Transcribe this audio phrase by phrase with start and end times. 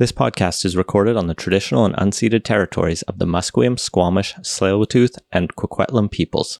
[0.00, 5.18] This podcast is recorded on the traditional and unceded territories of the Musqueam, Squamish, Tsleil-Waututh,
[5.30, 6.58] and Kwikwetlem peoples.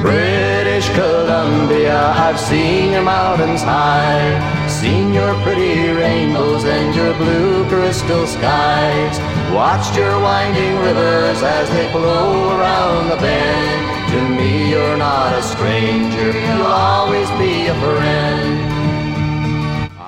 [0.00, 4.38] British Columbia, I've seen your mountains high,
[4.68, 9.18] seen your pretty rainbows and your blue crystal skies,
[9.52, 14.12] watched your winding rivers as they flow around the bend.
[14.12, 18.47] To me, you're not a stranger, you'll always be a friend.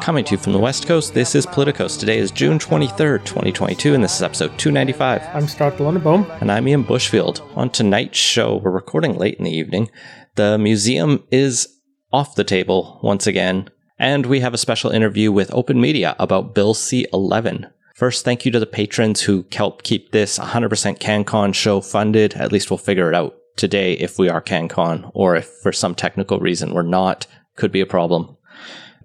[0.01, 2.01] Coming to you from the West Coast, this is Politicoast.
[2.01, 5.23] Today is June 23rd, 2022, and this is episode 295.
[5.35, 6.27] I'm Scott de Lange Boom.
[6.41, 7.43] And I'm Ian Bushfield.
[7.55, 9.91] On tonight's show, we're recording late in the evening.
[10.37, 11.69] The museum is
[12.15, 13.69] off the table once again,
[13.99, 17.67] and we have a special interview with Open Media about Bill C 11.
[17.95, 22.35] First, thank you to the patrons who help keep this 100% CanCon show funded.
[22.35, 25.95] At least we'll figure it out today if we are CanCon, or if for some
[25.95, 28.39] technical reason we're not, could be a problem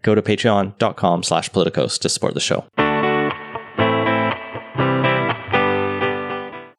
[0.06, 2.64] go to patreon.com slash politicoast to support the show.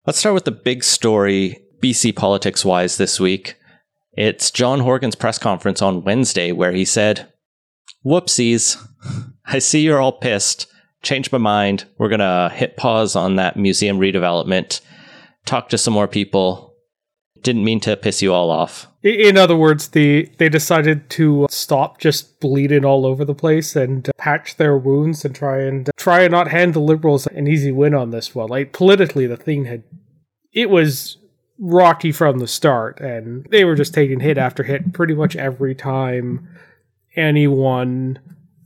[0.07, 3.57] Let's start with the big story, BC politics wise, this week.
[4.13, 7.31] It's John Horgan's press conference on Wednesday where he said,
[8.05, 8.81] Whoopsies,
[9.47, 10.69] I see you're all pissed.
[11.03, 11.85] Changed my mind.
[11.99, 14.81] We're going to hit pause on that museum redevelopment,
[15.45, 16.75] talk to some more people,
[17.43, 18.87] didn't mean to piss you all off.
[19.07, 23.77] In other words, the they decided to uh, stop just bleeding all over the place
[23.77, 27.29] and uh, patch their wounds and try and uh, try and not hand the liberals
[27.29, 28.49] an easy win on this one.
[28.49, 29.85] Like politically, the thing had
[30.53, 31.19] it was
[31.57, 35.77] rocky from the start, and they were just taking hit after hit pretty much every
[35.77, 36.49] time
[37.15, 38.19] anyone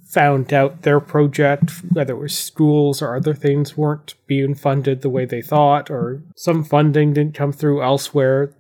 [0.07, 5.11] found out their project, whether it was schools or other things, weren't being funded the
[5.11, 8.55] way they thought, or some funding didn't come through elsewhere.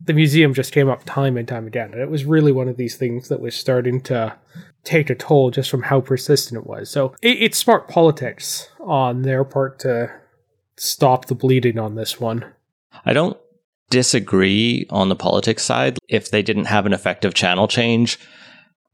[0.00, 1.92] The museum just came up time and time again.
[1.92, 4.36] And it was really one of these things that was starting to
[4.84, 6.90] take a toll just from how persistent it was.
[6.90, 10.10] So it, it's smart politics on their part to
[10.76, 12.44] stop the bleeding on this one.
[13.04, 13.36] I don't
[13.90, 15.98] disagree on the politics side.
[16.08, 18.18] If they didn't have an effective channel change,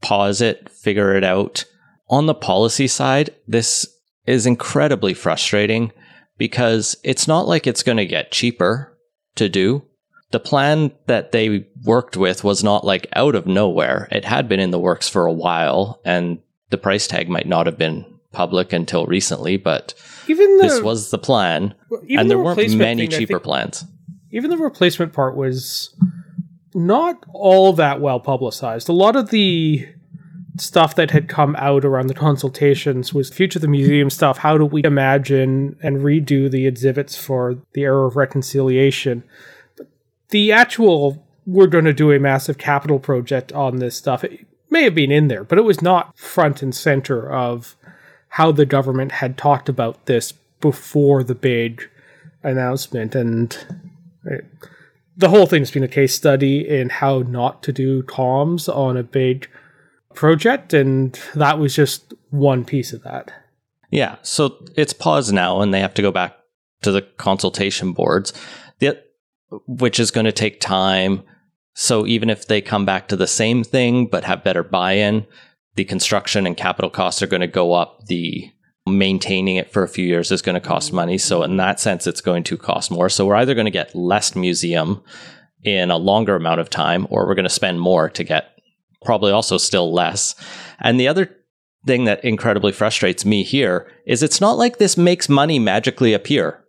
[0.01, 1.65] pause it, figure it out
[2.09, 3.87] on the policy side, this
[4.27, 5.93] is incredibly frustrating
[6.39, 8.97] because it's not like it's going to get cheaper
[9.37, 9.83] to do.
[10.35, 14.09] The plan that they worked with was not like out of nowhere.
[14.11, 16.41] It had been in the works for a while, and
[16.71, 19.95] the price tag might not have been public until recently, but
[20.27, 21.73] even the, this was the plan.
[22.09, 23.85] and there the weren't many thing, cheaper plans.
[24.33, 25.95] Even the replacement part was
[26.75, 28.89] not all that well publicized.
[28.89, 29.89] A lot of the
[30.59, 34.39] stuff that had come out around the consultations was future of the museum stuff.
[34.39, 39.23] How do we imagine and redo the exhibits for the era of reconciliation?
[40.35, 44.25] The actual, we're going to do a massive capital project on this stuff.
[44.25, 47.77] It may have been in there, but it was not front and center of
[48.31, 51.89] how the government had talked about this before the big
[52.43, 53.15] announcement.
[53.15, 53.57] And
[54.25, 54.45] it,
[55.17, 59.05] the whole thing's been a case study in how not to do comms on a
[59.05, 59.49] big
[60.15, 63.33] project, and that was just one piece of that.
[63.93, 66.37] Yeah, so it's paused now, and they have to go back
[66.83, 68.33] to the consultation boards,
[69.67, 71.23] which is going to take time.
[71.75, 75.27] So even if they come back to the same thing but have better buy-in,
[75.75, 78.07] the construction and capital costs are going to go up.
[78.07, 78.51] The
[78.87, 80.97] maintaining it for a few years is going to cost mm-hmm.
[80.97, 81.19] money.
[81.19, 83.09] So in that sense, it's going to cost more.
[83.09, 85.03] So we're either going to get less museum
[85.63, 88.51] in a longer amount of time, or we're going to spend more to get
[89.03, 90.35] probably also still less.
[90.79, 91.35] And the other
[91.87, 96.63] thing that incredibly frustrates me here is it's not like this makes money magically appear.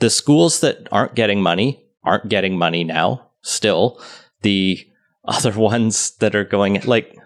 [0.00, 4.00] The schools that aren't getting money aren't getting money now, still.
[4.42, 4.86] The
[5.24, 7.16] other ones that are going, like,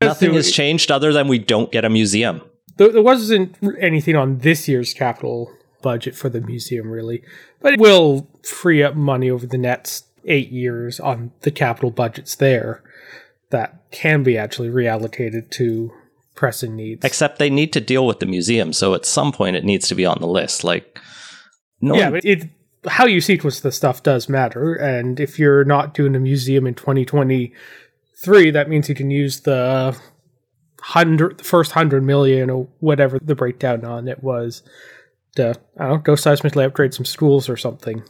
[0.00, 2.42] nothing has changed other than we don't get a museum.
[2.76, 5.50] There wasn't anything on this year's capital
[5.80, 7.22] budget for the museum, really,
[7.60, 12.34] but it will free up money over the next eight years on the capital budgets
[12.34, 12.82] there
[13.50, 15.90] that can be actually reallocated to
[16.34, 17.04] pressing needs.
[17.04, 19.94] Except they need to deal with the museum, so at some point it needs to
[19.94, 20.64] be on the list.
[20.64, 21.00] Like,
[21.80, 22.48] no, yeah, but it
[22.86, 26.74] how you sequence the stuff does matter, and if you're not doing a museum in
[26.74, 29.96] 2023, that means you can use the
[30.80, 34.62] hundred, the first hundred million or whatever the breakdown on it was
[35.34, 38.02] to I don't know, go seismically upgrade some schools or something.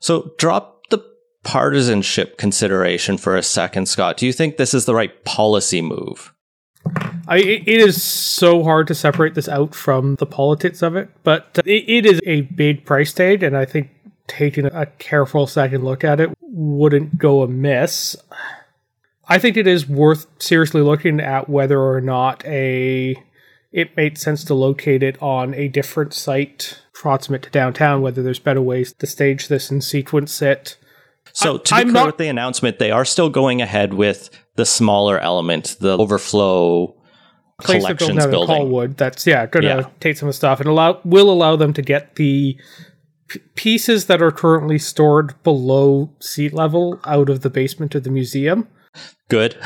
[0.00, 1.04] So drop the
[1.44, 4.16] partisanship consideration for a second, Scott.
[4.16, 6.32] Do you think this is the right policy move?
[7.26, 11.58] I, it is so hard to separate this out from the politics of it, but
[11.64, 13.88] it, it is a big price tag, and I think
[14.26, 18.16] taking a careful second look at it wouldn't go amiss.
[19.28, 23.16] I think it is worth seriously looking at whether or not a
[23.72, 28.38] it made sense to locate it on a different site proximate to downtown, whether there's
[28.38, 30.76] better ways to stage this and sequence it.
[31.32, 33.94] So I- to be I'm clear not- with the announcement, they are still going ahead
[33.94, 36.94] with the smaller element, the overflow
[37.60, 38.56] place collections building.
[38.56, 39.86] Colwood that's yeah gonna Yeah.
[40.00, 42.56] take some of the stuff and allow will allow them to get the
[43.34, 48.10] p- pieces that are currently stored below sea level out of the basement of the
[48.10, 48.68] museum.
[49.28, 49.56] Good.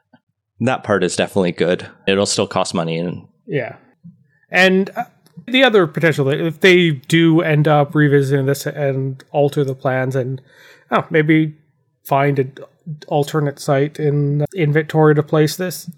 [0.60, 1.88] that part is definitely good.
[2.06, 3.76] It'll still cost money and Yeah,
[4.50, 5.04] and uh,
[5.46, 10.40] the other potential if they do end up revisiting this and alter the plans and
[10.90, 11.56] oh maybe
[12.04, 12.54] find an
[13.08, 15.90] alternate site in in Victoria to place this.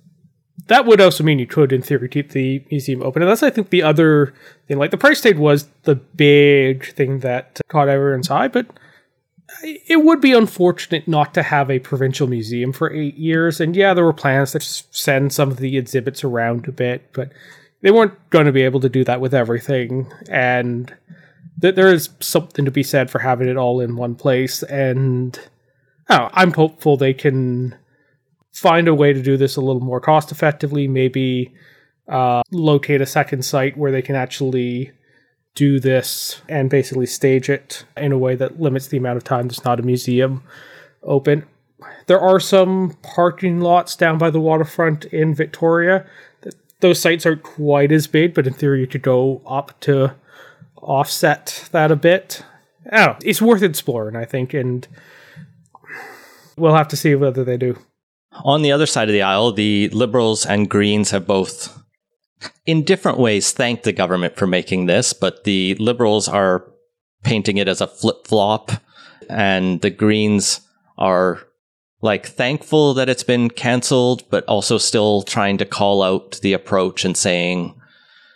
[0.67, 3.51] That would also mean you could, in theory, keep the museum open, and that's I
[3.51, 4.33] think the other
[4.67, 4.79] thing.
[4.79, 8.67] Like the price tag was the big thing that caught everyone's eye, but
[9.63, 13.61] it would be unfortunate not to have a provincial museum for eight years.
[13.61, 17.33] And yeah, there were plans to send some of the exhibits around a bit, but
[17.83, 20.11] they weren't going to be able to do that with everything.
[20.31, 20.95] And
[21.61, 24.63] th- there is something to be said for having it all in one place.
[24.63, 25.39] And
[26.09, 27.77] oh, I'm hopeful they can
[28.55, 30.89] find a way to do this a little more cost effectively.
[30.89, 31.53] Maybe
[32.09, 34.93] uh, locate a second site where they can actually
[35.55, 39.49] do this and basically stage it in a way that limits the amount of time
[39.49, 40.43] that's not a museum
[41.03, 41.47] open.
[42.07, 46.07] There are some parking lots down by the waterfront in Victoria.
[46.81, 50.15] Those sites aren't quite as big, but in theory, you could go up to
[50.77, 52.45] offset that a bit.
[52.91, 53.17] Know.
[53.25, 54.87] It's worth exploring, I think, and
[56.57, 57.79] we'll have to see whether they do.
[58.43, 61.81] On the other side of the aisle, the Liberals and Greens have both,
[62.67, 66.71] in different ways, thanked the government for making this, but the Liberals are
[67.23, 68.73] painting it as a flip flop,
[69.31, 70.61] and the Greens
[70.99, 71.43] are
[72.03, 77.05] like thankful that it's been cancelled, but also still trying to call out the approach
[77.05, 77.75] and saying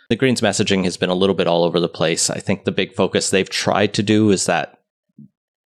[0.09, 2.31] the Greens' messaging has been a little bit all over the place.
[2.31, 4.79] I think the big focus they've tried to do is that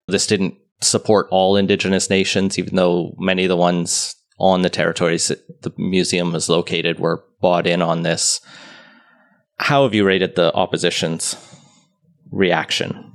[0.08, 5.28] this didn't support all indigenous nations, even though many of the ones on the territories
[5.28, 8.40] that the museum is located were bought in on this.
[9.58, 11.36] How have you rated the opposition's
[12.32, 13.12] reaction?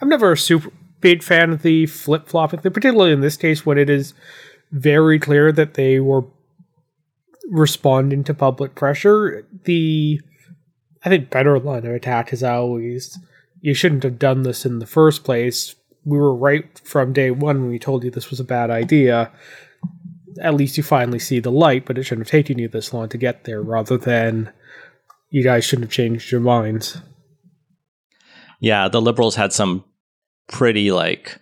[0.00, 0.70] I'm never a super
[1.00, 4.14] big fan of the flip flopping particularly in this case when it is
[4.72, 6.24] very clear that they were
[7.48, 9.46] responding to public pressure.
[9.64, 10.20] The
[11.04, 13.16] I think better line of attack is always
[13.60, 15.76] you shouldn't have done this in the first place.
[16.04, 19.30] We were right from day one when we told you this was a bad idea.
[20.40, 23.08] At least you finally see the light, but it shouldn't have taken you this long
[23.10, 24.50] to get there, rather than
[25.30, 27.00] you guys shouldn't have changed your minds.
[28.60, 29.84] Yeah, the liberals had some
[30.48, 31.38] pretty like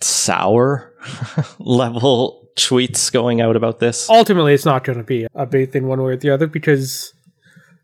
[0.00, 0.92] sour
[1.58, 4.08] level tweets going out about this.
[4.10, 7.12] ultimately it's not going to be a big thing one way or the other because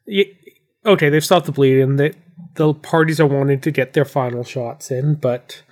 [0.07, 0.25] y-
[0.85, 2.13] okay they've stopped the bleeding the,
[2.55, 5.63] the parties are wanting to get their final shots in but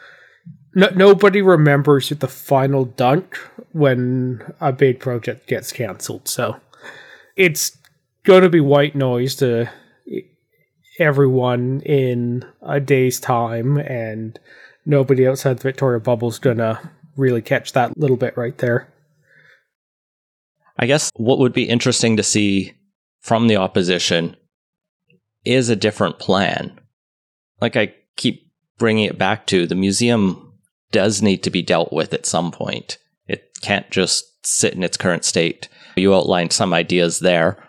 [0.75, 3.37] no, nobody remembers the final dunk
[3.73, 6.57] when a big project gets cancelled so
[7.37, 7.77] it's
[8.25, 9.71] going to be white noise to
[10.99, 14.39] everyone in a day's time and
[14.85, 16.79] nobody outside the victoria bubble's going to
[17.17, 18.93] really catch that little bit right there
[20.79, 22.73] I guess what would be interesting to see
[23.21, 24.37] from the opposition
[25.45, 26.79] is a different plan.
[27.61, 30.52] Like I keep bringing it back to, the museum
[30.93, 32.99] does need to be dealt with at some point.
[33.27, 35.69] It can't just sit in its current state.
[35.97, 37.63] You outlined some ideas there.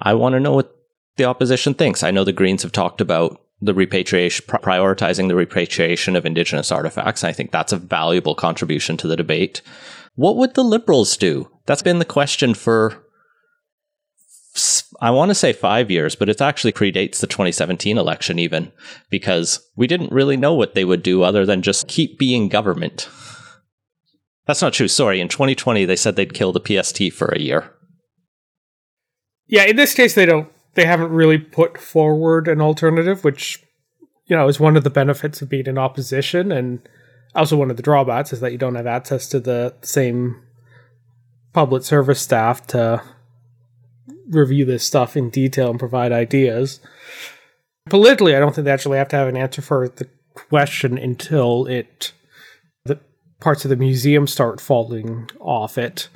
[0.00, 0.74] I want to know what
[1.16, 2.02] the opposition thinks.
[2.02, 6.70] I know the Greens have talked about the repatriation, pri- prioritizing the repatriation of Indigenous
[6.70, 7.24] artifacts.
[7.24, 9.60] I think that's a valuable contribution to the debate.
[10.14, 11.50] What would the Liberals do?
[11.66, 13.04] That's been the question for,
[15.00, 18.72] I want to say five years, but it actually predates the 2017 election, even,
[19.10, 23.08] because we didn't really know what they would do other than just keep being government.
[24.46, 24.88] That's not true.
[24.88, 25.20] Sorry.
[25.20, 27.72] In 2020, they said they'd kill the PST for a year.
[29.46, 30.48] Yeah, in this case, they don't.
[30.74, 33.62] They haven't really put forward an alternative, which
[34.26, 36.80] you know is one of the benefits of being in opposition, and
[37.34, 40.42] also one of the drawbacks is that you don't have access to the same
[41.52, 43.02] public service staff to
[44.28, 46.80] review this stuff in detail and provide ideas.
[47.88, 51.66] Politically, I don't think they actually have to have an answer for the question until
[51.66, 52.12] it
[52.84, 53.00] the
[53.40, 56.08] parts of the museum start falling off it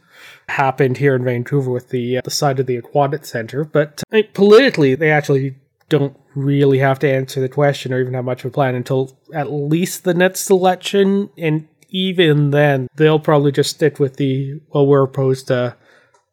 [0.49, 3.64] happened here in Vancouver with the uh, the side of the aquatic center.
[3.64, 5.57] But I mean, politically, they actually
[5.88, 9.16] don't really have to answer the question or even have much of a plan until
[9.35, 11.28] at least the next election.
[11.37, 15.76] And even then, they'll probably just stick with the well, we're opposed to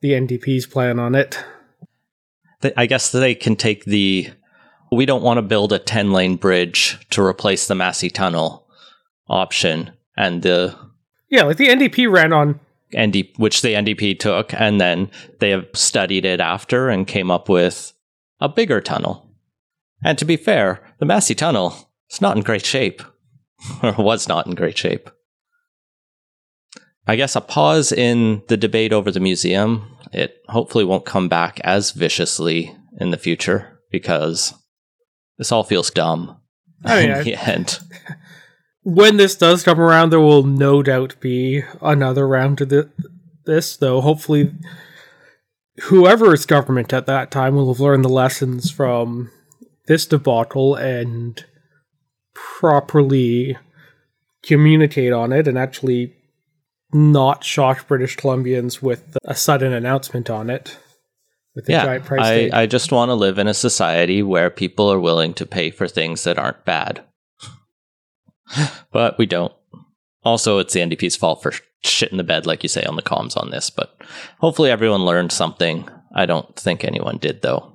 [0.02, 1.44] the NDP's plan on it.
[2.76, 4.30] I guess they can take the
[4.92, 8.68] we don't want to build a 10 lane bridge to replace the Massey Tunnel
[9.28, 10.76] option and the
[11.30, 12.60] Yeah, like the NDP ran on
[12.98, 17.48] ND, which the NDP took, and then they have studied it after and came up
[17.48, 17.94] with
[18.40, 19.30] a bigger tunnel.
[20.04, 23.04] And to be fair, the Massey Tunnel is not in great shape,
[23.84, 25.10] or was not in great shape.
[27.06, 29.96] I guess a pause in the debate over the museum.
[30.12, 34.54] It hopefully won't come back as viciously in the future because
[35.38, 36.38] this all feels dumb.
[36.86, 37.80] I mean, in I- the end.
[38.84, 42.84] when this does come around, there will no doubt be another round of thi-
[43.46, 44.02] this, though.
[44.02, 44.52] Hopefully,
[45.84, 49.32] whoever is government at that time will have learned the lessons from
[49.88, 51.46] this debacle and
[52.34, 53.58] properly
[54.44, 56.14] communicate on it and actually
[56.92, 60.78] not shock British Columbians with a sudden announcement on it.
[61.56, 62.52] With a yeah, giant price I, tag.
[62.54, 65.88] I just want to live in a society where people are willing to pay for
[65.88, 67.04] things that aren't bad.
[68.92, 69.54] but we don't.
[70.24, 71.54] Also, it's the NDP's fault for
[71.84, 73.70] shit in the bed, like you say on the comms on this.
[73.70, 74.00] But
[74.40, 75.90] hopefully, everyone learned something.
[76.14, 77.74] I don't think anyone did, though.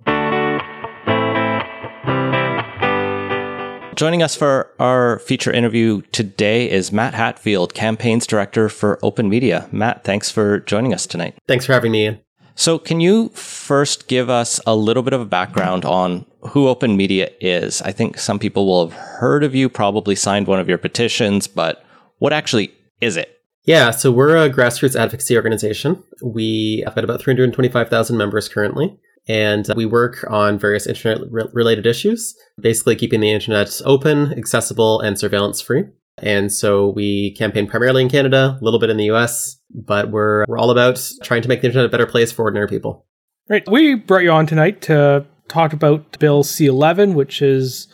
[3.95, 9.69] Joining us for our feature interview today is Matt Hatfield, campaigns director for Open Media.
[9.71, 11.37] Matt, thanks for joining us tonight.
[11.47, 12.21] Thanks for having me, Ian.
[12.57, 16.97] So, can you first give us a little bit of a background on who Open
[16.97, 17.83] Media is?
[17.83, 21.47] I think some people will have heard of you, probably signed one of your petitions,
[21.47, 21.85] but
[22.19, 23.39] what actually is it?
[23.65, 26.03] Yeah, so we're a grassroots advocacy organization.
[26.23, 31.87] We have got about 325,000 members currently, and we work on various internet re- related
[31.87, 35.85] issues, basically keeping the internet open, accessible, and surveillance free.
[36.19, 40.45] And so we campaign primarily in Canada, a little bit in the US, but we're,
[40.47, 43.07] we're all about trying to make the internet a better place for ordinary people.
[43.49, 43.69] Right.
[43.69, 47.89] We brought you on tonight to talk about Bill C 11, which has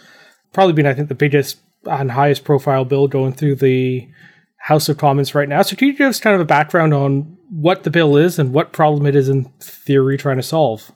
[0.53, 4.09] probably been, I think, the biggest and highest profile bill going through the
[4.59, 5.63] House of Commons right now.
[5.63, 8.53] So, can you give us kind of a background on what the bill is and
[8.53, 10.93] what problem it is in theory trying to solve?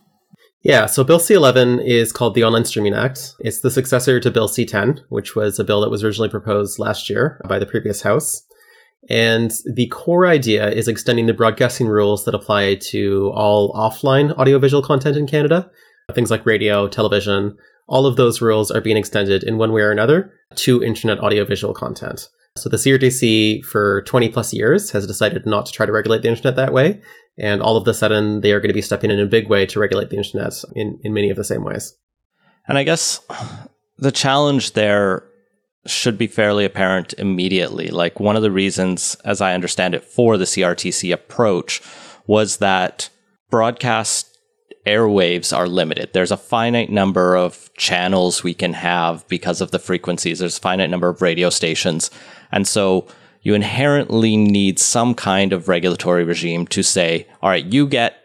[0.64, 3.35] Yeah, so Bill C 11 is called the Online Streaming Act.
[3.38, 6.78] It's the successor to Bill C 10, which was a bill that was originally proposed
[6.78, 8.47] last year by the previous House.
[9.11, 14.83] And the core idea is extending the broadcasting rules that apply to all offline audiovisual
[14.83, 15.71] content in Canada,
[16.14, 17.59] things like radio, television.
[17.87, 21.75] All of those rules are being extended in one way or another to internet audiovisual
[21.75, 22.30] content.
[22.56, 26.28] So the CRTC for 20 plus years has decided not to try to regulate the
[26.28, 27.02] internet that way.
[27.38, 29.67] And all of a sudden, they are going to be stepping in a big way
[29.67, 31.97] to regulate the internet in, in many of the same ways.
[32.69, 33.21] And I guess
[33.99, 35.25] the challenge there
[35.87, 37.88] should be fairly apparent immediately.
[37.88, 41.83] Like, one of the reasons, as I understand it, for the CRTC approach
[42.26, 43.11] was that
[43.50, 44.38] broadcast
[44.87, 46.11] airwaves are limited.
[46.12, 50.38] There's a finite number of channels we can have because of the frequencies.
[50.38, 52.11] There's a finite number of radio stations.
[52.53, 53.07] And so
[53.45, 58.17] you inherently need some kind of regulatory regime to say, all right, you get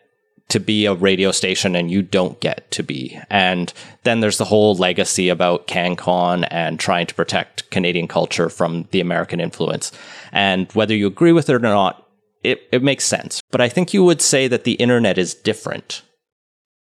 [0.47, 3.19] to be a radio station and you don't get to be.
[3.29, 3.71] And
[4.03, 9.01] then there's the whole legacy about CanCon and trying to protect Canadian culture from the
[9.01, 9.91] American influence.
[10.31, 12.07] And whether you agree with it or not,
[12.43, 13.41] it, it makes sense.
[13.51, 16.01] But I think you would say that the internet is different.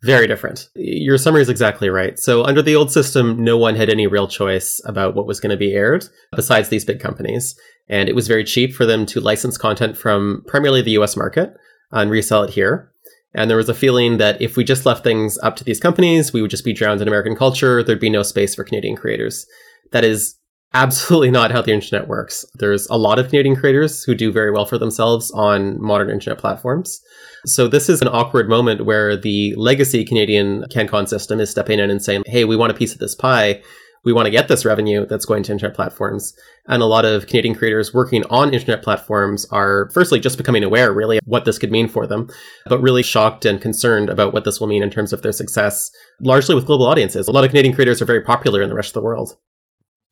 [0.02, 0.68] Very different.
[0.74, 2.18] Your summary is exactly right.
[2.18, 5.50] So, under the old system, no one had any real choice about what was going
[5.50, 7.54] to be aired besides these big companies.
[7.88, 11.54] And it was very cheap for them to license content from primarily the US market
[11.92, 12.90] uh, and resell it here.
[13.34, 16.32] And there was a feeling that if we just left things up to these companies,
[16.32, 17.82] we would just be drowned in American culture.
[17.82, 19.46] There'd be no space for Canadian creators.
[19.92, 20.36] That is
[20.74, 22.44] absolutely not how the internet works.
[22.54, 26.38] There's a lot of Canadian creators who do very well for themselves on modern internet
[26.38, 27.00] platforms.
[27.46, 31.90] So this is an awkward moment where the legacy Canadian CanCon system is stepping in
[31.90, 33.62] and saying, hey, we want a piece of this pie.
[34.04, 36.34] We want to get this revenue that's going to internet platforms.
[36.66, 40.92] And a lot of Canadian creators working on internet platforms are firstly just becoming aware
[40.92, 42.28] really what this could mean for them,
[42.66, 45.90] but really shocked and concerned about what this will mean in terms of their success,
[46.20, 47.28] largely with global audiences.
[47.28, 49.36] A lot of Canadian creators are very popular in the rest of the world.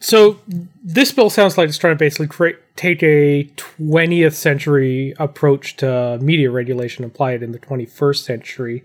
[0.02, 0.40] So,
[0.82, 3.44] this bill sounds like it's trying to basically create, take a
[3.78, 8.82] 20th century approach to media regulation, apply it in the 21st century.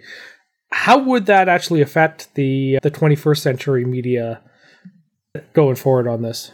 [0.71, 4.41] How would that actually affect the the 21st century media
[5.53, 6.51] going forward on this?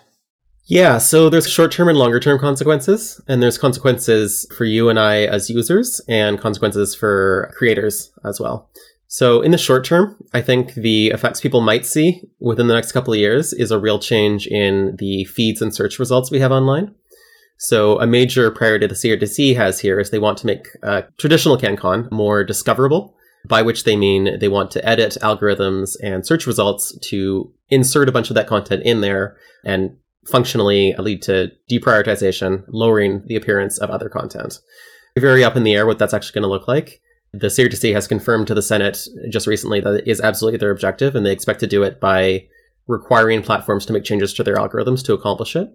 [0.66, 5.00] Yeah, so there's short term and longer term consequences, and there's consequences for you and
[5.00, 8.70] I as users, and consequences for creators as well.
[9.08, 12.94] So, in the short term, I think the effects people might see within the next
[12.94, 16.54] couple of years is a real change in the feeds and search results we have
[16.54, 16.96] online.
[17.58, 21.58] So, a major priority the CRTC has here is they want to make uh, traditional
[21.58, 23.14] CanCon more discoverable
[23.46, 28.12] by which they mean they want to edit algorithms and search results to insert a
[28.12, 29.96] bunch of that content in there and
[30.28, 34.60] functionally lead to deprioritization, lowering the appearance of other content.
[35.18, 37.02] Very up in the air what that's actually going to look like.
[37.34, 41.16] The CRTC has confirmed to the Senate just recently that it is absolutely their objective,
[41.16, 42.48] and they expect to do it by
[42.88, 45.70] requiring platforms to make changes to their algorithms to accomplish it.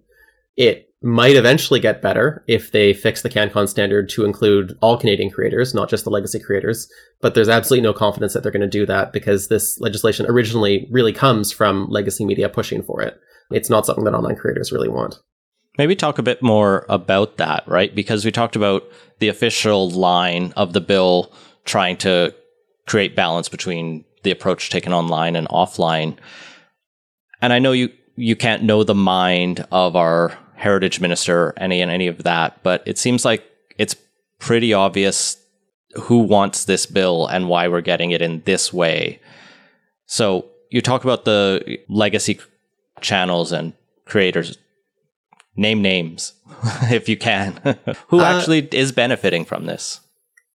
[0.56, 5.30] It might eventually get better if they fix the CanCon standard to include all Canadian
[5.30, 6.90] creators, not just the legacy creators.
[7.20, 10.88] But there's absolutely no confidence that they're going to do that because this legislation originally
[10.90, 13.20] really comes from legacy media pushing for it.
[13.50, 15.20] It's not something that online creators really want.
[15.78, 17.94] Maybe talk a bit more about that, right?
[17.94, 18.82] Because we talked about
[19.18, 21.32] the official line of the bill
[21.64, 22.34] trying to
[22.86, 26.16] create balance between the approach taken online and offline.
[27.42, 31.90] And I know you you can't know the mind of our heritage minister, any and
[31.90, 32.62] any of that.
[32.62, 33.44] But it seems like
[33.78, 33.96] it's
[34.38, 35.38] pretty obvious
[35.94, 39.20] who wants this bill and why we're getting it in this way.
[40.06, 42.40] So you talk about the legacy
[43.00, 43.72] channels and
[44.04, 44.58] creators.
[45.58, 46.34] Name names
[46.90, 47.52] if you can.
[48.08, 50.00] who uh, actually is benefiting from this?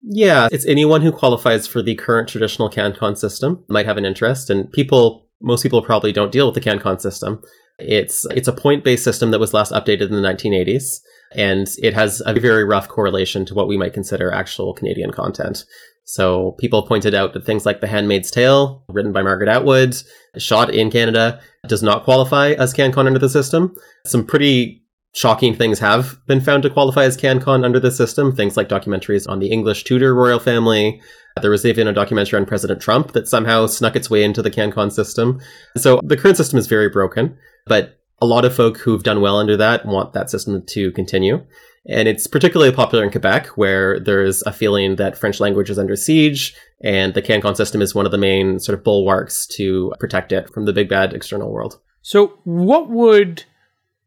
[0.04, 4.50] Yeah, it's anyone who qualifies for the current traditional CanCon system might have an interest,
[4.50, 7.42] and people, most people probably don't deal with the CanCon system.
[7.80, 11.00] It's it's a point based system that was last updated in the 1980s,
[11.34, 15.66] and it has a very rough correlation to what we might consider actual Canadian content.
[16.04, 19.96] So people pointed out that things like The Handmaid's Tale, written by Margaret Atwood,
[20.38, 23.76] shot in Canada, does not qualify as CanCon under the system.
[24.06, 28.36] Some pretty shocking things have been found to qualify as CanCon under the system.
[28.36, 31.02] Things like documentaries on the English Tudor royal family.
[31.42, 34.52] There was even a documentary on President Trump that somehow snuck its way into the
[34.52, 35.40] CanCon system.
[35.78, 37.38] So the current system is very broken.
[37.66, 41.44] But a lot of folk who've done well under that want that system to continue.
[41.88, 45.96] And it's particularly popular in Quebec, where there's a feeling that French language is under
[45.96, 50.32] siege, and the CanCon system is one of the main sort of bulwarks to protect
[50.32, 51.80] it from the big bad external world.
[52.04, 53.46] So, what would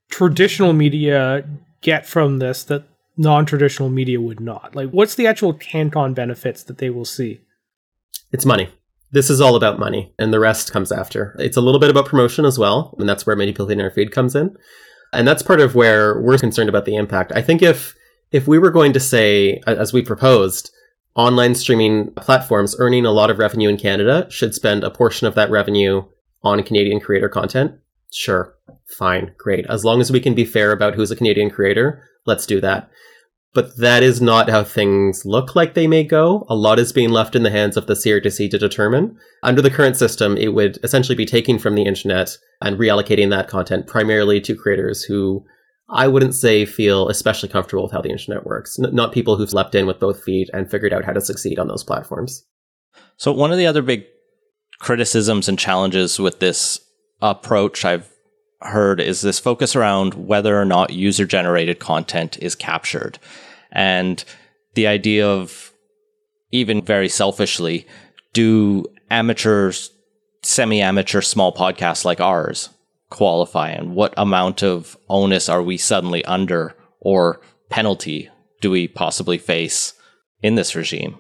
[0.09, 1.45] traditional media
[1.81, 2.85] get from this that
[3.17, 4.77] non traditional media would not?
[4.77, 7.41] Like, what's the actual CanCon benefits that they will see?
[8.31, 8.69] It's money.
[9.15, 11.37] This is all about money, and the rest comes after.
[11.39, 14.35] It's a little bit about promotion as well, and that's where manipulating our feed comes
[14.35, 14.57] in.
[15.13, 17.31] And that's part of where we're concerned about the impact.
[17.33, 17.95] I think if
[18.33, 20.73] if we were going to say, as we proposed,
[21.15, 25.37] online streaming platforms earning a lot of revenue in Canada should spend a portion of
[25.37, 26.03] that revenue
[26.43, 27.71] on Canadian creator content,
[28.13, 28.57] sure,
[28.99, 29.65] fine, great.
[29.67, 32.91] As long as we can be fair about who's a Canadian creator, let's do that.
[33.55, 36.45] But that is not how things look like they may go.
[36.49, 39.17] A lot is being left in the hands of the CRTC to determine.
[39.45, 43.49] Under the current system, it would essentially be taking from the internet and reallocating that
[43.49, 45.45] content primarily to creators who
[45.89, 48.79] I wouldn't say feel especially comfortable with how the internet works.
[48.79, 51.59] N- not people who've leapt in with both feet and figured out how to succeed
[51.59, 52.45] on those platforms.
[53.17, 54.05] So, one of the other big
[54.81, 56.81] criticisms and challenges with this
[57.21, 58.11] approach I've
[58.61, 63.19] heard is this focus around whether or not user generated content is captured.
[63.75, 64.25] And
[64.75, 65.73] the idea of,
[66.51, 67.87] even very selfishly,
[68.33, 69.91] do amateurs,
[70.43, 72.71] semi amateur small podcasts like ours
[73.11, 73.71] qualify?
[73.71, 79.95] And what amount of onus are we suddenly under or penalty do we possibly face
[80.43, 81.19] in this regime?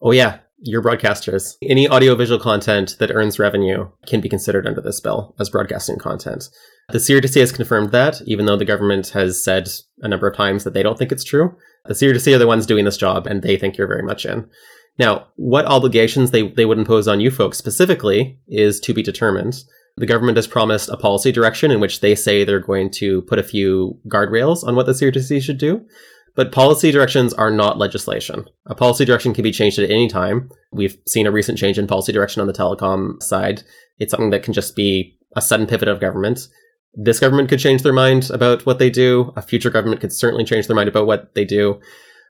[0.00, 0.38] Oh, yeah.
[0.60, 1.54] You're broadcasters.
[1.62, 6.48] Any audiovisual content that earns revenue can be considered under this bill as broadcasting content.
[6.88, 9.68] The CRTC has confirmed that, even though the government has said
[10.00, 11.56] a number of times that they don't think it's true.
[11.88, 14.48] The CRTC are the ones doing this job, and they think you're very much in.
[14.98, 19.62] Now, what obligations they, they would impose on you folks specifically is to be determined.
[19.96, 23.38] The government has promised a policy direction in which they say they're going to put
[23.38, 25.84] a few guardrails on what the CRTC should do.
[26.34, 28.44] But policy directions are not legislation.
[28.66, 30.50] A policy direction can be changed at any time.
[30.70, 33.62] We've seen a recent change in policy direction on the telecom side.
[33.98, 36.46] It's something that can just be a sudden pivot of government
[37.00, 39.32] this government could change their mind about what they do.
[39.36, 41.80] A future government could certainly change their mind about what they do.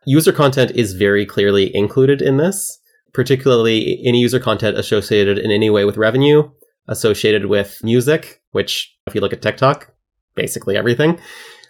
[0.05, 2.79] User content is very clearly included in this,
[3.15, 6.51] particularly any user content associated in any way with revenue,
[6.87, 9.91] associated with music, which, if you look at TikTok,
[10.35, 11.19] basically everything.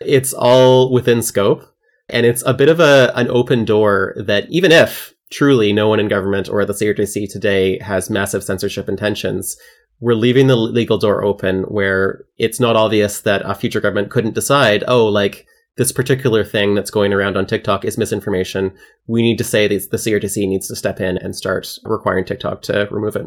[0.01, 1.73] It's all within scope.
[2.09, 6.01] And it's a bit of a, an open door that even if truly no one
[6.01, 9.57] in government or at the CRTC today has massive censorship intentions,
[10.01, 14.35] we're leaving the legal door open where it's not obvious that a future government couldn't
[14.35, 18.73] decide, oh, like this particular thing that's going around on TikTok is misinformation.
[19.07, 22.63] We need to say that the CRTC needs to step in and start requiring TikTok
[22.63, 23.27] to remove it.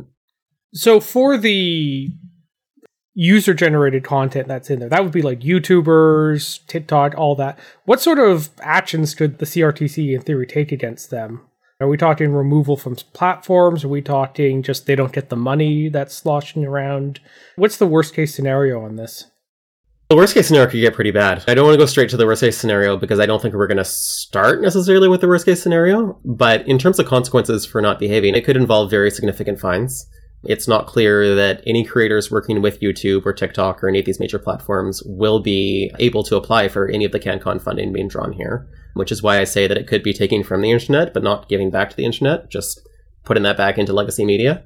[0.74, 2.10] So for the
[3.14, 7.60] user generated content that's in there, that would be like YouTubers, TikTok, all that.
[7.86, 11.42] What sort of actions could the CRTC in theory take against them?
[11.82, 13.84] Are we talking removal from platforms?
[13.84, 17.20] Are we talking just they don't get the money that's sloshing around?
[17.56, 19.26] What's the worst case scenario on this?
[20.10, 21.44] The worst case scenario could get pretty bad.
[21.48, 23.56] I don't want to go straight to the worst case scenario because I don't think
[23.56, 26.20] we're going to start necessarily with the worst case scenario.
[26.24, 30.06] But in terms of consequences for not behaving, it could involve very significant fines.
[30.44, 34.20] It's not clear that any creators working with YouTube or TikTok or any of these
[34.20, 38.34] major platforms will be able to apply for any of the CanCon funding being drawn
[38.34, 41.24] here, which is why I say that it could be taken from the internet, but
[41.24, 42.88] not giving back to the internet, just
[43.24, 44.64] putting that back into legacy media.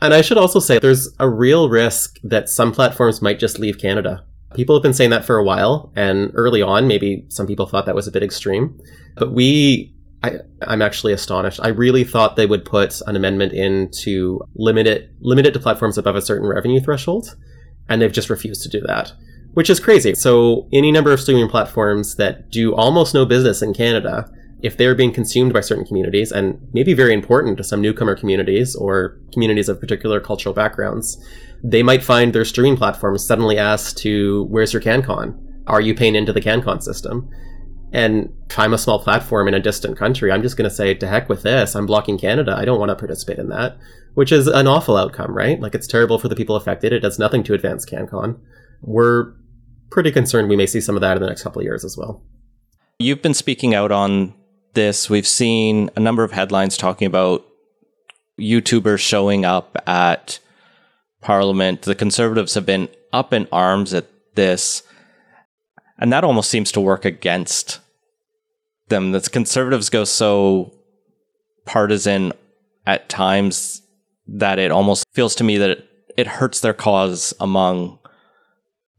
[0.00, 3.78] And I should also say there's a real risk that some platforms might just leave
[3.78, 4.24] Canada.
[4.54, 7.86] People have been saying that for a while, and early on, maybe some people thought
[7.86, 8.78] that was a bit extreme.
[9.16, 11.60] But we, I, I'm actually astonished.
[11.62, 15.60] I really thought they would put an amendment in to limit it, limit it to
[15.60, 17.36] platforms above a certain revenue threshold,
[17.88, 19.12] and they've just refused to do that,
[19.54, 20.14] which is crazy.
[20.14, 24.30] So, any number of streaming platforms that do almost no business in Canada,
[24.62, 28.74] if they're being consumed by certain communities, and maybe very important to some newcomer communities
[28.76, 31.22] or communities of particular cultural backgrounds,
[31.64, 35.38] they might find their streaming platforms suddenly asked to, where's your CanCon?
[35.66, 37.30] Are you paying into the CanCon system?
[37.92, 40.94] And if I'm a small platform in a distant country, I'm just going to say,
[40.94, 41.76] to heck with this.
[41.76, 42.54] I'm blocking Canada.
[42.56, 43.76] I don't want to participate in that,
[44.14, 45.60] which is an awful outcome, right?
[45.60, 46.92] Like it's terrible for the people affected.
[46.92, 48.38] It does nothing to advance CanCon.
[48.80, 49.34] We're
[49.92, 51.96] pretty concerned we may see some of that in the next couple of years as
[51.96, 52.22] well.
[52.98, 54.34] You've been speaking out on
[54.74, 55.10] this.
[55.10, 57.44] We've seen a number of headlines talking about
[58.40, 60.38] YouTubers showing up at
[61.20, 61.82] Parliament.
[61.82, 64.82] The Conservatives have been up in arms at this,
[65.98, 67.80] and that almost seems to work against
[68.88, 69.12] them.
[69.12, 70.72] The Conservatives go so
[71.66, 72.32] partisan
[72.86, 73.82] at times
[74.26, 77.98] that it almost feels to me that it, it hurts their cause among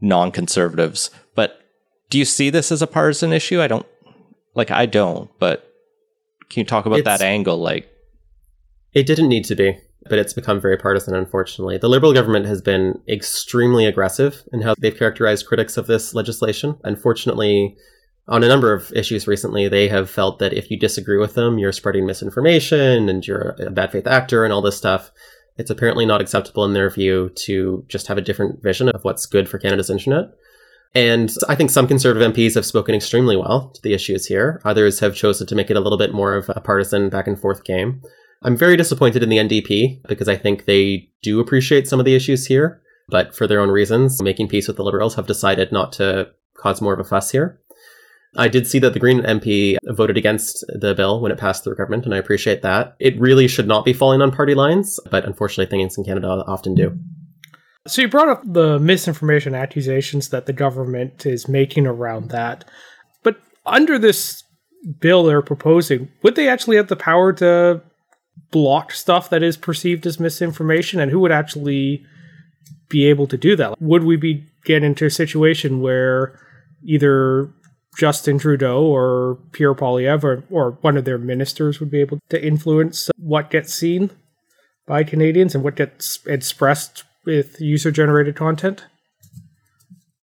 [0.04, 1.10] non conservatives.
[1.34, 1.60] But
[2.12, 3.60] do you see this as a partisan issue?
[3.62, 3.88] I don't
[4.54, 5.68] like I don't, but
[6.50, 7.58] can you talk about It's- that angle?
[7.58, 7.90] Like
[8.94, 9.76] It didn't need to be,
[10.08, 11.80] but it's become very partisan, unfortunately.
[11.80, 16.76] The Liberal government has been extremely aggressive in how they've characterized critics of this legislation.
[16.84, 17.76] Unfortunately,
[18.28, 21.58] on a number of issues recently, they have felt that if you disagree with them,
[21.58, 25.12] you're spreading misinformation and you're a bad faith actor and all this stuff.
[25.58, 29.26] It's apparently not acceptable in their view to just have a different vision of what's
[29.26, 30.32] good for Canada's internet.
[30.96, 34.62] And I think some conservative MPs have spoken extremely well to the issues here.
[34.64, 37.40] Others have chosen to make it a little bit more of a partisan back and
[37.40, 38.02] forth game.
[38.44, 42.16] I'm very disappointed in the NDP because I think they do appreciate some of the
[42.16, 45.94] issues here, but for their own reasons, making peace with the Liberals have decided not
[45.94, 47.60] to cause more of a fuss here.
[48.36, 51.76] I did see that the Green MP voted against the bill when it passed through
[51.76, 52.96] government, and I appreciate that.
[53.00, 56.74] It really should not be falling on party lines, but unfortunately, things in Canada often
[56.74, 56.98] do.
[57.86, 62.64] So you brought up the misinformation accusations that the government is making around that.
[63.24, 64.44] But under this
[65.00, 67.82] bill they're proposing, would they actually have the power to
[68.52, 72.06] block stuff that is perceived as misinformation and who would actually
[72.88, 73.82] be able to do that?
[73.82, 76.40] Would we be getting into a situation where
[76.86, 77.50] either
[77.98, 82.46] Justin Trudeau or Pierre Poilievre or, or one of their ministers would be able to
[82.46, 84.10] influence what gets seen
[84.86, 88.86] by Canadians and what gets expressed with user generated content?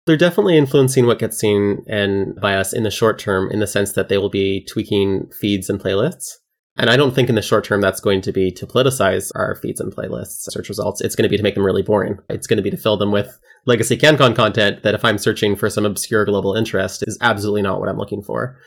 [0.04, 3.66] They're definitely influencing what gets seen and by us in the short term in the
[3.66, 6.38] sense that they will be tweaking feeds and playlists.
[6.76, 9.56] And I don't think in the short term that's going to be to politicize our
[9.56, 11.00] feeds and playlists, search results.
[11.02, 12.18] It's going to be to make them really boring.
[12.30, 15.54] It's going to be to fill them with legacy CanCon content that if I'm searching
[15.54, 18.58] for some obscure global interest is absolutely not what I'm looking for.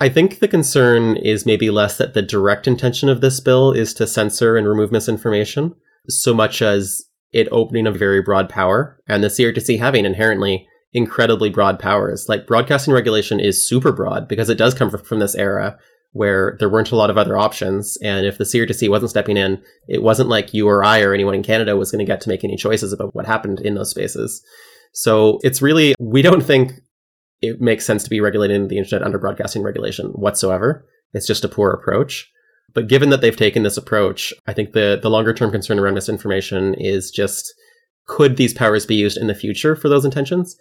[0.00, 3.92] I think the concern is maybe less that the direct intention of this bill is
[3.94, 5.74] to censor and remove misinformation,
[6.08, 11.50] so much as it opening a very broad power and the CRTC having inherently incredibly
[11.50, 12.28] broad powers.
[12.28, 15.78] Like broadcasting regulation is super broad because it does come from this era
[16.12, 17.96] where there weren't a lot of other options.
[18.02, 21.34] And if the CRTC wasn't stepping in, it wasn't like you or I or anyone
[21.34, 23.90] in Canada was going to get to make any choices about what happened in those
[23.90, 24.42] spaces.
[24.92, 26.72] So it's really, we don't think
[27.40, 30.84] it makes sense to be regulating the internet under broadcasting regulation whatsoever.
[31.12, 32.30] It's just a poor approach.
[32.74, 35.94] But given that they've taken this approach, I think the, the longer term concern around
[35.94, 37.52] misinformation is just
[38.06, 40.56] could these powers be used in the future for those intentions?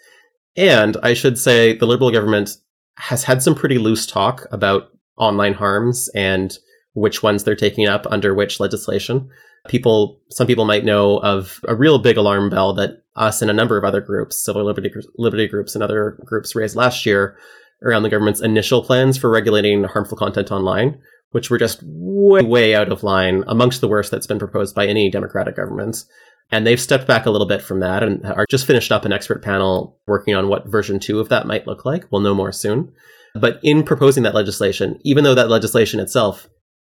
[0.56, 2.52] And I should say the Liberal government
[2.98, 6.58] has had some pretty loose talk about online harms and
[6.94, 9.30] which ones they're taking up under which legislation.
[9.68, 13.54] People, some people might know of a real big alarm bell that us and a
[13.54, 17.38] number of other groups, civil liberty, liberty groups and other groups raised last year
[17.84, 21.00] around the government's initial plans for regulating harmful content online,
[21.32, 24.88] which were just way, way out of line amongst the worst that's been proposed by
[24.88, 26.06] any democratic government.
[26.52, 29.14] And they've stepped back a little bit from that and are just finished up an
[29.14, 32.06] expert panel working on what version two of that might look like.
[32.12, 32.92] We'll know more soon.
[33.36, 36.48] But in proposing that legislation, even though that legislation itself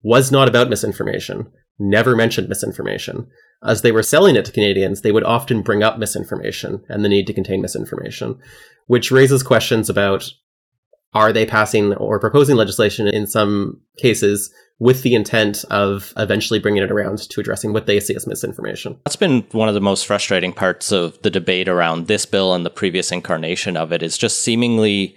[0.02, 3.26] was not about misinformation, never mentioned misinformation.
[3.64, 7.08] As they were selling it to Canadians, they would often bring up misinformation and the
[7.08, 8.38] need to contain misinformation,
[8.86, 10.30] which raises questions about
[11.14, 16.82] are they passing or proposing legislation in some cases with the intent of eventually bringing
[16.82, 18.98] it around to addressing what they see as misinformation.
[19.04, 22.66] That's been one of the most frustrating parts of the debate around this bill and
[22.66, 25.16] the previous incarnation of it is just seemingly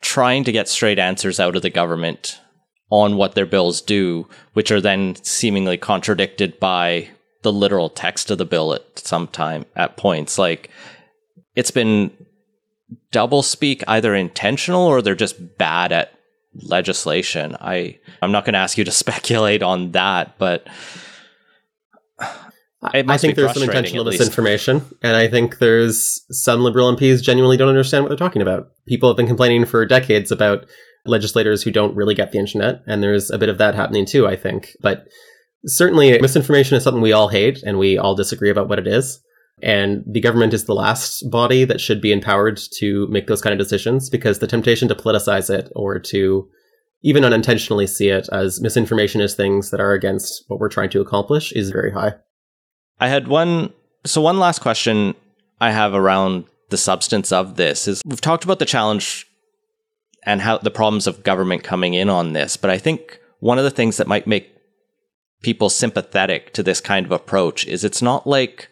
[0.00, 2.40] trying to get straight answers out of the government
[2.90, 7.08] on what their bills do, which are then seemingly contradicted by
[7.42, 10.38] the literal text of the bill at some time at points.
[10.38, 10.70] Like
[11.54, 12.10] it's been
[13.10, 16.12] double speak either intentional or they're just bad at
[16.62, 17.56] legislation.
[17.60, 20.66] I I'm not going to ask you to speculate on that, but
[22.82, 27.68] I think there's some intentional misinformation, and I think there's some liberal MPs genuinely don't
[27.68, 28.68] understand what they're talking about.
[28.86, 30.66] People have been complaining for decades about
[31.06, 34.26] legislators who don't really get the internet, and there's a bit of that happening too,
[34.26, 34.72] I think.
[34.80, 35.06] But
[35.64, 39.20] certainly, misinformation is something we all hate, and we all disagree about what it is.
[39.62, 43.54] And the government is the last body that should be empowered to make those kind
[43.54, 46.46] of decisions because the temptation to politicize it or to
[47.02, 51.00] even unintentionally see it as misinformation as things that are against what we're trying to
[51.00, 52.14] accomplish is very high.
[53.00, 53.72] I had one.
[54.04, 55.14] So, one last question
[55.60, 59.26] I have around the substance of this is we've talked about the challenge
[60.24, 63.64] and how the problems of government coming in on this, but I think one of
[63.64, 64.52] the things that might make
[65.42, 68.68] people sympathetic to this kind of approach is it's not like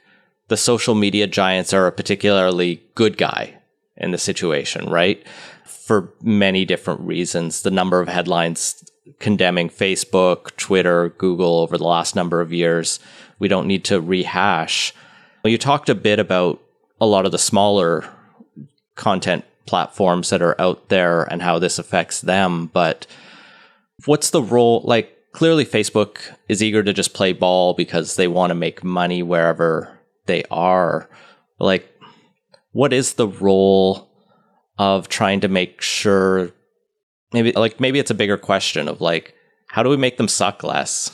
[0.48, 3.54] the social media giants are a particularly good guy
[3.96, 5.24] in the situation, right?
[5.64, 7.62] For many different reasons.
[7.62, 8.84] The number of headlines
[9.20, 12.98] condemning Facebook, Twitter, Google over the last number of years,
[13.38, 14.92] we don't need to rehash.
[15.44, 16.62] You talked a bit about
[17.00, 18.08] a lot of the smaller
[18.94, 23.06] content platforms that are out there and how this affects them, but
[24.06, 26.18] what's the role like clearly Facebook
[26.48, 31.10] is eager to just play ball because they want to make money wherever they are.
[31.58, 31.86] Like,
[32.72, 34.08] what is the role
[34.78, 36.50] of trying to make sure?
[37.32, 39.34] Maybe like maybe it's a bigger question of like,
[39.68, 41.10] how do we make them suck less?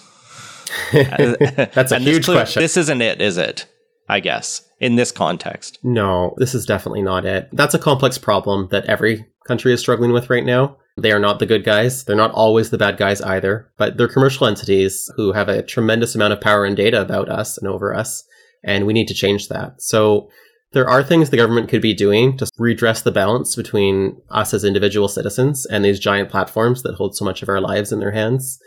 [0.92, 2.62] That's a huge this, question.
[2.62, 3.66] This isn't it, is it?
[4.09, 5.78] I guess in this context.
[5.83, 7.48] No, this is definitely not it.
[7.52, 10.78] That's a complex problem that every country is struggling with right now.
[10.96, 12.04] They are not the good guys.
[12.04, 16.14] They're not always the bad guys either, but they're commercial entities who have a tremendous
[16.14, 18.24] amount of power and data about us and over us
[18.62, 19.80] and we need to change that.
[19.80, 20.30] So
[20.72, 24.64] there are things the government could be doing to redress the balance between us as
[24.64, 28.12] individual citizens and these giant platforms that hold so much of our lives in their
[28.12, 28.59] hands.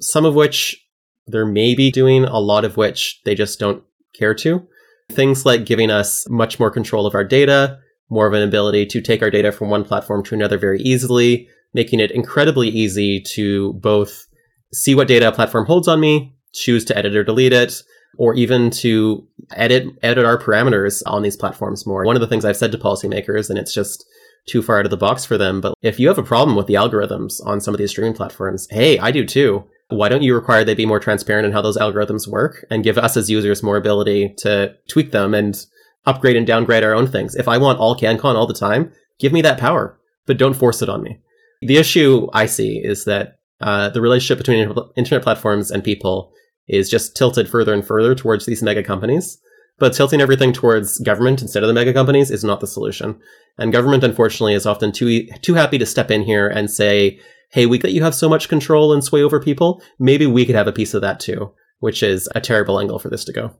[0.00, 0.81] Some of which
[1.26, 3.82] they're maybe doing, a lot of which they just don't
[4.14, 4.66] care to.
[5.10, 9.00] Things like giving us much more control of our data, more of an ability to
[9.00, 13.72] take our data from one platform to another very easily, making it incredibly easy to
[13.74, 14.26] both
[14.72, 17.82] see what data a platform holds on me, choose to edit or delete it,
[18.18, 22.04] or even to edit edit our parameters on these platforms more.
[22.04, 24.04] One of the things I've said to policymakers, and it's just
[24.46, 26.66] too far out of the box for them, but if you have a problem with
[26.66, 29.64] the algorithms on some of these streaming platforms, hey, I do too.
[29.92, 32.98] Why don't you require they be more transparent in how those algorithms work and give
[32.98, 35.64] us as users more ability to tweak them and
[36.06, 37.34] upgrade and downgrade our own things?
[37.34, 40.82] If I want all CanCon all the time, give me that power, but don't force
[40.82, 41.18] it on me.
[41.60, 46.32] The issue I see is that uh, the relationship between internet platforms and people
[46.66, 49.38] is just tilted further and further towards these mega companies.
[49.78, 53.18] But tilting everything towards government instead of the mega companies is not the solution.
[53.58, 57.18] And government, unfortunately, is often too too happy to step in here and say,
[57.52, 59.82] "Hey, we that you have so much control and sway over people.
[59.98, 63.08] Maybe we could have a piece of that too," which is a terrible angle for
[63.08, 63.54] this to go.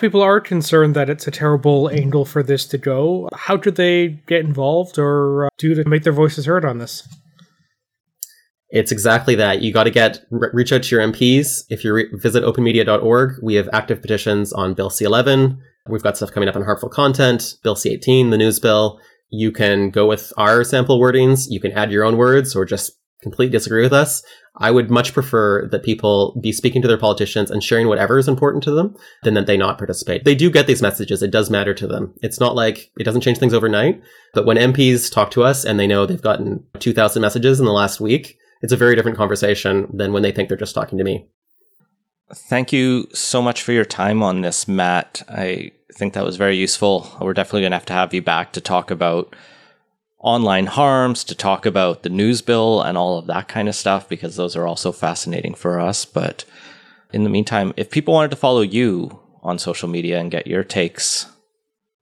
[0.00, 3.28] People are concerned that it's a terrible angle for this to go.
[3.34, 7.06] How do they get involved or uh, do to make their voices heard on this?
[8.70, 9.60] It's exactly that.
[9.60, 11.64] You got to get reach out to your MPs.
[11.68, 15.58] If you re- visit openmedia.org, we have active petitions on Bill C11.
[15.88, 18.98] We've got stuff coming up on harmful content, Bill C18, the news bill.
[19.32, 21.46] You can go with our sample wordings.
[21.48, 22.92] You can add your own words or just
[23.22, 24.22] completely disagree with us.
[24.56, 28.28] I would much prefer that people be speaking to their politicians and sharing whatever is
[28.28, 30.24] important to them than that they not participate.
[30.24, 31.22] They do get these messages.
[31.22, 32.12] It does matter to them.
[32.20, 34.02] It's not like it doesn't change things overnight,
[34.34, 37.72] but when MPs talk to us and they know they've gotten 2,000 messages in the
[37.72, 41.04] last week, it's a very different conversation than when they think they're just talking to
[41.04, 41.26] me.
[42.34, 45.22] Thank you so much for your time on this, Matt.
[45.28, 47.16] I think that was very useful.
[47.20, 49.34] We're definitely going to have to have you back to talk about
[50.18, 54.08] online harms, to talk about the news bill and all of that kind of stuff,
[54.08, 56.04] because those are also fascinating for us.
[56.04, 56.44] But
[57.12, 60.64] in the meantime, if people wanted to follow you on social media and get your
[60.64, 61.26] takes,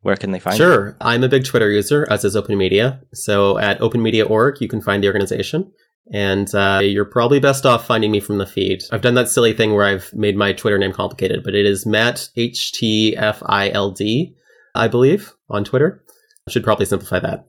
[0.03, 0.69] where can they find sure.
[0.69, 0.75] you?
[0.75, 0.97] Sure.
[1.01, 3.01] I'm a big Twitter user, as is Open Media.
[3.13, 5.73] So at openmedia.org, you can find the organization.
[6.13, 8.83] And uh, you're probably best off finding me from the feed.
[8.91, 11.87] I've done that silly thing where I've made my Twitter name complicated, but it is
[11.87, 14.35] Matt H T F I L D,
[14.75, 16.03] I believe, on Twitter.
[16.49, 17.47] I should probably simplify that.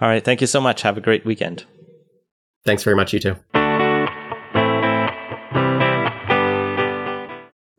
[0.00, 0.24] All right.
[0.24, 0.82] Thank you so much.
[0.82, 1.64] Have a great weekend.
[2.64, 3.36] Thanks very much, you too.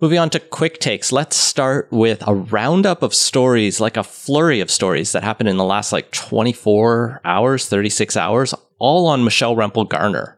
[0.02, 4.62] Moving on to quick takes, let's start with a roundup of stories, like a flurry
[4.62, 9.56] of stories that happened in the last like 24 hours, 36 hours, all on Michelle
[9.56, 10.38] Rempel Garner.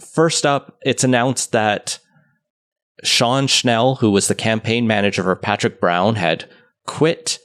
[0.00, 1.98] First up, it's announced that
[3.02, 6.48] Sean Schnell, who was the campaign manager for Patrick Brown, had
[6.86, 7.38] quit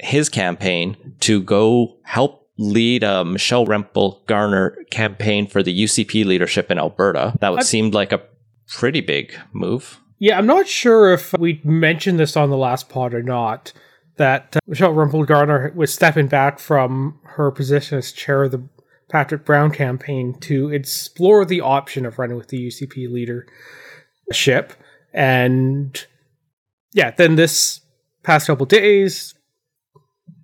[0.00, 6.70] his campaign to go help lead a Michelle Rempel Garner campaign for the UCP leadership
[6.70, 7.34] in Alberta.
[7.40, 8.22] That would seemed like a
[8.68, 10.00] pretty big move.
[10.18, 13.72] Yeah, I'm not sure if we mentioned this on the last pod or not.
[14.16, 18.58] That uh, Michelle Rempel Garner was stepping back from her position as chair of the
[19.10, 24.72] Patrick Brown campaign to explore the option of running with the UCP leadership.
[25.12, 26.04] And
[26.92, 27.80] yeah, then this
[28.22, 29.34] past couple days,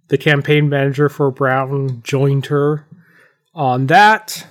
[0.09, 2.87] the campaign manager for Brown joined her
[3.55, 4.46] on that.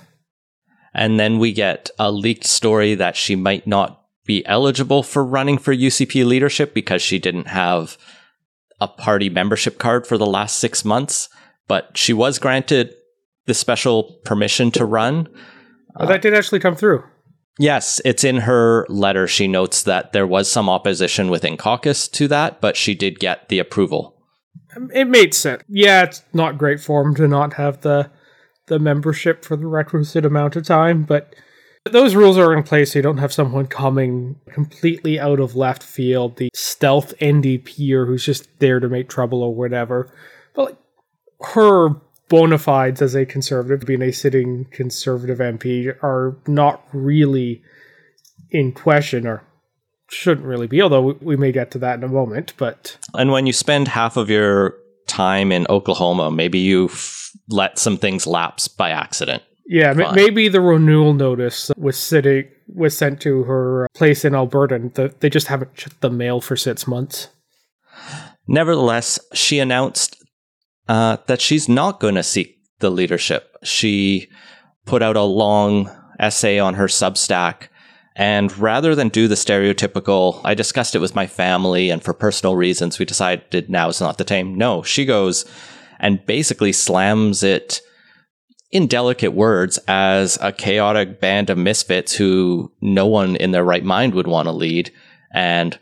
[0.92, 5.58] And then we get a leaked story that she might not be eligible for running
[5.58, 7.96] for UCP leadership because she didn't have
[8.80, 11.28] a party membership card for the last six months,
[11.68, 12.94] but she was granted
[13.50, 15.28] the special permission to run.
[15.96, 17.02] Oh, that did actually come through.
[17.58, 19.26] Yes, it's in her letter.
[19.26, 23.48] She notes that there was some opposition within caucus to that, but she did get
[23.48, 24.16] the approval.
[24.76, 25.64] Um, it made sense.
[25.68, 28.08] Yeah, it's not great for him to not have the
[28.68, 31.34] the membership for the requisite amount of time, but
[31.90, 35.82] those rules are in place so you don't have someone coming completely out of left
[35.82, 40.14] field, the stealth NDPer who's just there to make trouble or whatever.
[40.54, 40.78] But like,
[41.52, 42.00] her
[42.30, 47.62] bona fides as a conservative, being a sitting conservative MP, are not really
[48.50, 49.42] in question or
[50.08, 52.54] shouldn't really be, although we may get to that in a moment.
[52.56, 54.74] But And when you spend half of your
[55.06, 59.42] time in Oklahoma, maybe you f- let some things lapse by accident.
[59.66, 64.34] Yeah, m- maybe the renewal notice was sitting was sent to her uh, place in
[64.34, 67.28] Alberta, and the, they just haven't checked the mail for six months.
[68.46, 70.19] Nevertheless, she announced
[70.90, 73.56] uh, that she's not going to seek the leadership.
[73.62, 74.28] She
[74.86, 77.68] put out a long essay on her Substack.
[78.16, 82.56] And rather than do the stereotypical, I discussed it with my family, and for personal
[82.56, 84.56] reasons, we decided now is not the time.
[84.56, 85.44] No, she goes
[86.00, 87.82] and basically slams it
[88.72, 93.84] in delicate words as a chaotic band of misfits who no one in their right
[93.84, 94.90] mind would want to lead
[95.32, 95.78] and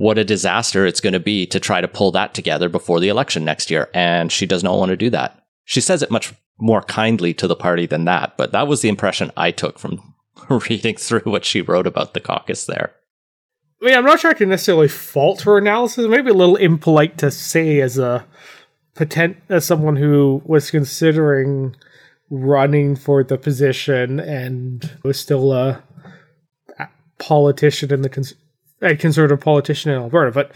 [0.00, 3.10] what a disaster it's going to be to try to pull that together before the
[3.10, 6.32] election next year and she does not want to do that she says it much
[6.58, 10.14] more kindly to the party than that but that was the impression i took from
[10.70, 12.94] reading through what she wrote about the caucus there
[13.82, 16.06] I mean, I'm not sure I can necessarily fault her analysis.
[16.06, 18.26] Maybe a little impolite to say as a
[18.94, 21.74] potent as someone who was considering
[22.28, 25.82] running for the position and was still a
[27.18, 28.34] politician in the cons-
[28.82, 30.32] a conservative politician in Alberta.
[30.32, 30.52] But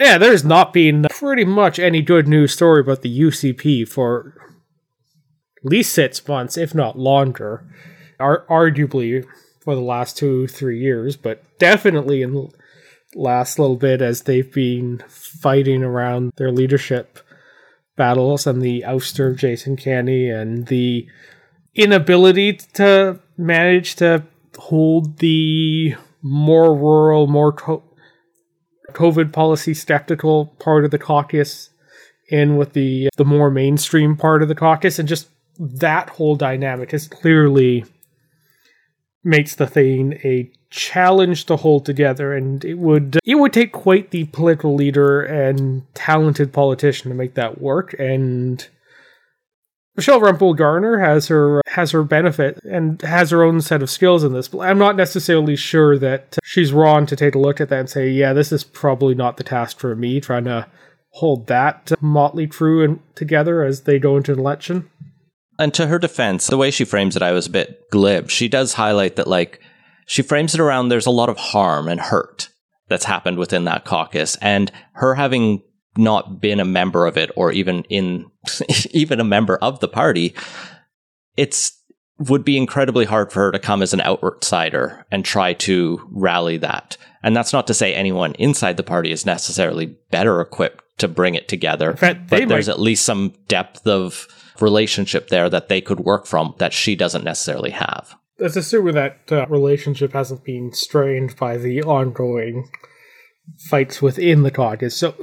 [0.00, 4.34] yeah, there's not been pretty much any good news story about the UCP for
[5.58, 7.66] at least six months, if not longer.
[8.20, 9.24] Ar- arguably
[9.62, 12.48] for the last two, three years, but definitely in the
[13.14, 17.18] last little bit as they've been fighting around their leadership
[17.96, 21.06] battles and the ouster of Jason Kenney and the
[21.74, 24.24] inability to manage to
[24.58, 25.94] hold the
[26.24, 27.84] more rural, more co-
[28.92, 31.70] COVID policy skeptical part of the caucus
[32.30, 36.90] in with the the more mainstream part of the caucus, and just that whole dynamic
[36.90, 37.84] has clearly
[39.22, 42.32] makes the thing a challenge to hold together.
[42.32, 47.34] And it would it would take quite the political leader and talented politician to make
[47.34, 47.94] that work.
[47.98, 48.66] And
[49.96, 53.90] Michelle Rempel Garner has her uh, has her benefit and has her own set of
[53.90, 54.48] skills in this.
[54.48, 57.90] But I'm not necessarily sure that she's wrong to take a look at that and
[57.90, 60.66] say, yeah, this is probably not the task for me trying to
[61.10, 64.90] hold that motley crew and together as they go into an election.
[65.58, 68.30] And to her defense, the way she frames it, I was a bit glib.
[68.30, 69.60] She does highlight that, like,
[70.06, 72.48] she frames it around there's a lot of harm and hurt
[72.88, 74.36] that's happened within that caucus.
[74.42, 75.62] And her having
[75.96, 78.26] not been a member of it or even in,
[78.90, 80.34] even a member of the party,
[81.36, 81.78] it's
[82.18, 86.56] would be incredibly hard for her to come as an outsider and try to rally
[86.58, 86.96] that.
[87.24, 91.34] And that's not to say anyone inside the party is necessarily better equipped to bring
[91.34, 91.96] it together.
[91.96, 94.28] Fact, but there's might- at least some depth of
[94.60, 98.14] relationship there that they could work from that she doesn't necessarily have.
[98.38, 102.68] Let's assume that uh, relationship hasn't been strained by the ongoing
[103.68, 104.96] fights within the caucus.
[104.96, 105.14] So,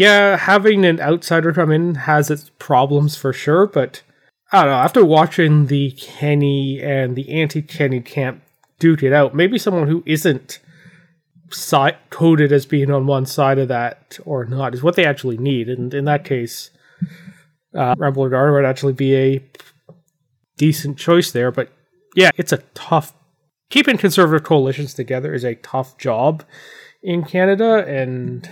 [0.00, 4.02] yeah, having an outsider come in has its problems for sure, but
[4.50, 4.78] I don't know.
[4.78, 8.42] After watching the Kenney and the anti Kenney camp
[8.78, 10.58] duke it out, maybe someone who isn't
[12.08, 15.68] coded as being on one side of that or not is what they actually need.
[15.68, 16.70] And in that case,
[17.74, 19.44] uh, Rebel Guard would actually be a
[20.56, 21.52] decent choice there.
[21.52, 21.68] But
[22.16, 23.12] yeah, it's a tough.
[23.68, 26.42] Keeping conservative coalitions together is a tough job
[27.02, 28.48] in Canada, and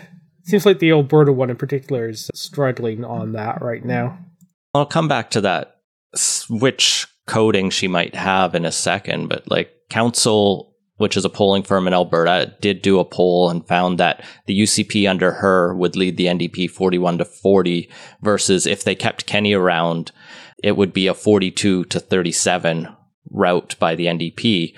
[0.48, 4.18] seems like the Alberta one in particular is struggling on that right now.
[4.74, 5.76] I'll come back to that
[6.48, 11.62] which coding she might have in a second, but like Council, which is a polling
[11.62, 15.96] firm in Alberta, did do a poll and found that the UCP under her would
[15.96, 17.90] lead the NDP 41 to 40
[18.22, 20.12] versus if they kept Kenney around,
[20.62, 22.88] it would be a 42 to 37
[23.30, 24.74] route by the NDP.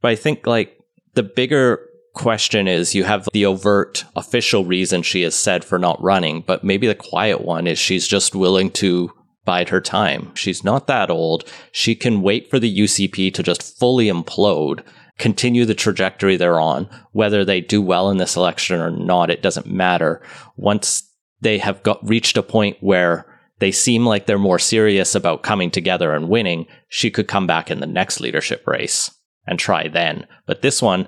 [0.00, 0.78] But I think like
[1.14, 1.80] the bigger
[2.14, 6.64] question is you have the overt official reason she has said for not running, but
[6.64, 9.12] maybe the quiet one is she's just willing to
[9.44, 10.34] bide her time.
[10.34, 11.44] She's not that old.
[11.72, 14.82] She can wait for the UCP to just fully implode,
[15.18, 16.88] continue the trajectory they're on.
[17.12, 20.22] Whether they do well in this election or not, it doesn't matter.
[20.56, 21.10] Once
[21.40, 23.26] they have got reached a point where
[23.58, 27.70] they seem like they're more serious about coming together and winning, she could come back
[27.70, 29.10] in the next leadership race
[29.46, 30.26] and try then.
[30.46, 31.06] But this one,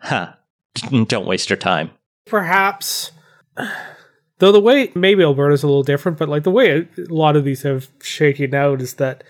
[0.00, 0.34] huh,
[1.06, 1.90] don't waste your time.
[2.26, 3.12] Perhaps,
[4.38, 7.44] though the way maybe Alberta's a little different, but like the way a lot of
[7.44, 9.24] these have shaken out is that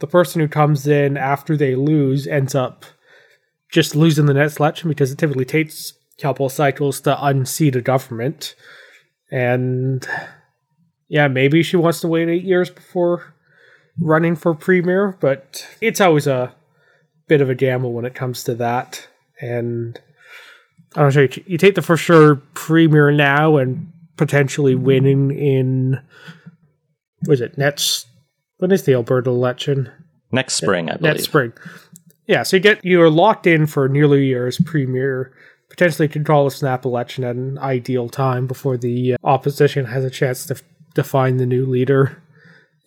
[0.00, 2.84] the person who comes in after they lose ends up
[3.70, 7.80] just losing the next election because it typically takes a couple cycles to unseat a
[7.80, 8.54] government.
[9.30, 10.06] And
[11.08, 13.34] yeah, maybe she wants to wait eight years before
[13.98, 16.54] running for premier, but it's always a
[17.28, 19.08] bit of a gamble when it comes to that.
[19.40, 20.00] And
[20.94, 26.00] I don't know, you take the for sure premier now and potentially winning in,
[27.24, 28.06] what is it, next,
[28.58, 29.90] when is the Alberta election?
[30.30, 31.14] Next spring, I believe.
[31.14, 31.52] Next spring.
[32.26, 35.34] Yeah, so you get, you're locked in for nearly a year as premier,
[35.70, 40.10] potentially control a snap election at an ideal time before the uh, opposition has a
[40.10, 40.62] chance to f-
[40.94, 42.22] define the new leader.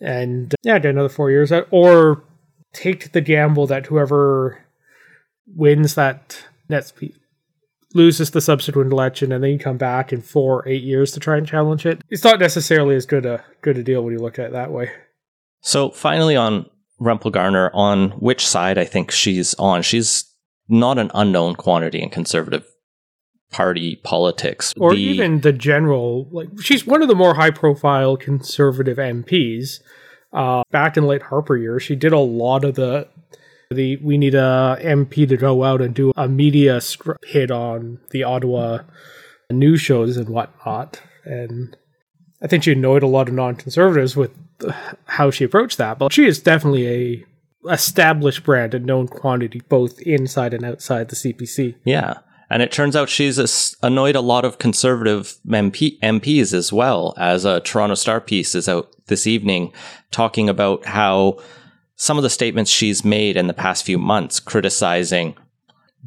[0.00, 2.22] And uh, yeah, get another four years, or
[2.72, 4.64] take the gamble that whoever
[5.46, 6.94] wins that next
[7.94, 11.20] loses the subsequent election and then you come back in four or eight years to
[11.20, 12.02] try and challenge it.
[12.10, 14.72] It's not necessarily as good a good a deal when you look at it that
[14.72, 14.90] way.
[15.60, 16.66] So finally, on
[17.00, 19.82] Rempel Garner, on which side I think she's on.
[19.82, 20.24] She's
[20.68, 22.64] not an unknown quantity in conservative
[23.52, 28.16] party politics, Or The- even the general like she's one of the more high profile
[28.16, 29.80] conservative MPs.
[30.32, 33.08] Uh, back in late Harper years, she did a lot of the
[33.70, 37.98] the we need a MP to go out and do a media stri- hit on
[38.10, 38.80] the Ottawa
[39.50, 41.00] news shows and whatnot.
[41.24, 41.76] And
[42.42, 44.30] I think she annoyed a lot of non-conservatives with
[45.06, 45.98] how she approached that.
[45.98, 47.24] But she is definitely a
[47.70, 51.74] established brand and known quantity both inside and outside the CPC.
[51.84, 52.18] Yeah.
[52.48, 57.44] And it turns out she's annoyed a lot of conservative MP- MPs as well, as
[57.44, 59.72] a Toronto Star piece is out this evening
[60.12, 61.38] talking about how
[61.96, 65.34] some of the statements she's made in the past few months criticizing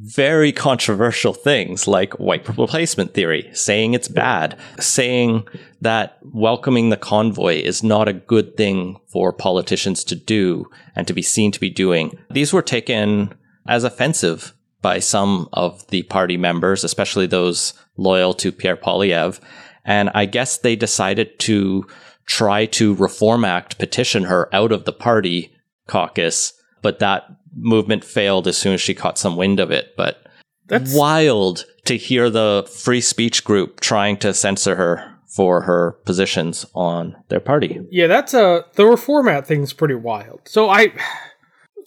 [0.02, 5.46] very controversial things like white replacement theory, saying it's bad, saying
[5.82, 10.66] that welcoming the convoy is not a good thing for politicians to do
[10.96, 12.18] and to be seen to be doing.
[12.32, 13.34] These were taken
[13.68, 19.42] as offensive by some of the party members, especially those loyal to Pierre Poilievre.
[19.84, 21.86] And I guess they decided to
[22.26, 25.54] try to Reform Act petition her out of the party
[25.90, 27.24] caucus, but that
[27.56, 29.96] movement failed as soon as she caught some wind of it.
[29.98, 30.26] But
[30.68, 36.66] That's wild to hear the free speech group trying to censor her for her positions
[36.74, 37.80] on their party.
[37.92, 40.42] Yeah, that's a the Reform Act thing's pretty wild.
[40.46, 40.94] So I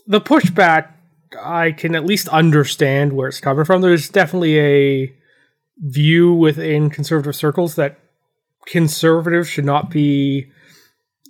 [0.06, 0.92] the pushback
[1.40, 3.80] I can at least understand where it's coming from.
[3.80, 5.14] There's definitely a
[5.78, 7.98] view within conservative circles that
[8.66, 10.50] conservatives should not be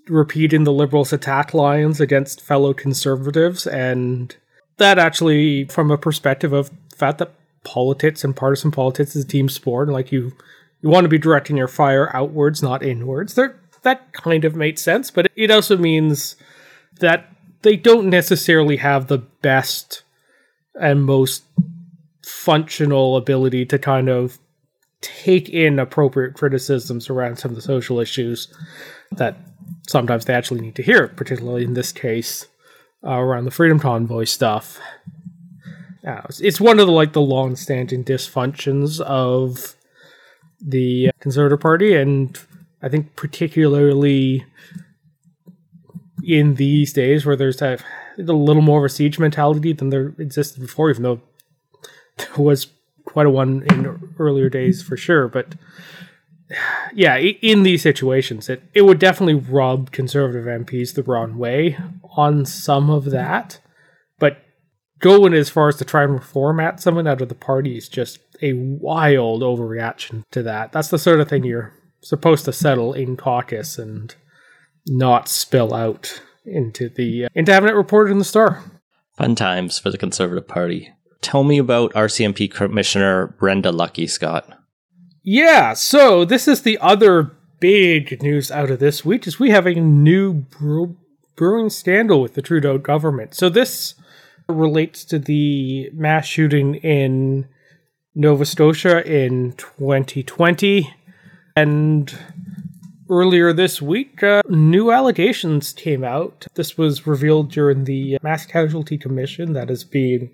[0.09, 4.37] repeating the liberals' attack lines against fellow conservatives, and
[4.79, 7.35] that actually, from a perspective of the fact that
[7.65, 10.33] politics and partisan politics is a team sport, and like you,
[10.81, 13.35] you want to be directing your fire outwards, not inwards.
[13.35, 16.37] There, that kind of makes sense, but it also means
[17.01, 17.29] that
[17.63, 20.03] they don't necessarily have the best
[20.75, 21.45] and most
[22.25, 24.39] functional ability to kind of
[25.01, 28.53] take in appropriate criticisms around some of the social issues
[29.13, 29.37] that
[29.89, 32.47] sometimes they actually need to hear, it, particularly in this case
[33.05, 34.79] uh, around the Freedom Convoy stuff.
[36.07, 39.77] Uh, it's, one of the like the long-standing dysfunctions of
[40.61, 42.39] the Conservative Party, and
[42.83, 44.45] I think particularly
[46.25, 47.79] in these days where there's a,
[48.19, 51.21] a little more of a siege mentality than there existed before, even though
[52.17, 52.69] there was
[53.05, 55.29] quite a one in earlier days for sure.
[55.29, 55.55] But
[56.95, 61.77] yeah, in these situations, it, it would definitely rub conservative MPs the wrong way
[62.17, 63.61] on some of that.
[64.19, 64.39] But
[64.99, 68.19] going as far as to try and reformat someone out of the party is just
[68.43, 70.73] a wild overreaction to that.
[70.73, 71.73] That's the sort of thing you're
[72.03, 74.15] supposed to settle in caucus and
[74.87, 78.63] not spill out into the uh, into having it reported in the Star.
[79.17, 80.93] Fun times for the Conservative Party.
[81.21, 84.59] Tell me about RCMP Commissioner Brenda Lucki Scott.
[85.25, 89.67] Yeah, so this is the other big news out of this week is we have
[89.67, 90.97] a new brew-
[91.37, 93.35] brewing scandal with the Trudeau government.
[93.35, 93.95] So this
[94.49, 97.47] relates to the mass shooting in
[98.17, 100.93] Nova Scotia in 2020
[101.55, 102.19] and
[103.09, 106.47] earlier this week uh, new allegations came out.
[106.55, 110.31] This was revealed during the mass casualty commission that is being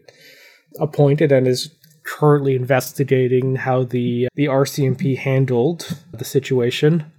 [0.81, 1.75] appointed and is
[2.09, 7.13] currently investigating how the the RCMP handled the situation.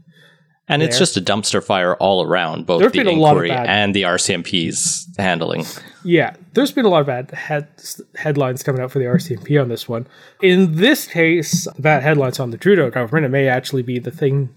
[0.67, 5.09] And it's just a dumpster fire all around, both there's the inquiry and the RCMP's
[5.17, 5.65] handling.
[6.03, 7.67] Yeah, there's been a lot of bad head,
[8.15, 10.05] headlines coming out for the RCMP on this one.
[10.43, 13.25] In this case, bad headlines on the Trudeau government.
[13.25, 14.49] It may actually be the thing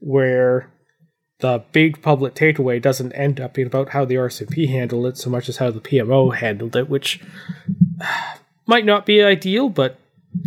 [0.00, 0.70] where
[1.38, 5.30] the big public takeaway doesn't end up being about how the RCMP handled it so
[5.30, 7.20] much as how the PMO handled it, which
[8.66, 9.98] might not be ideal, but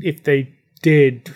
[0.01, 1.33] if they did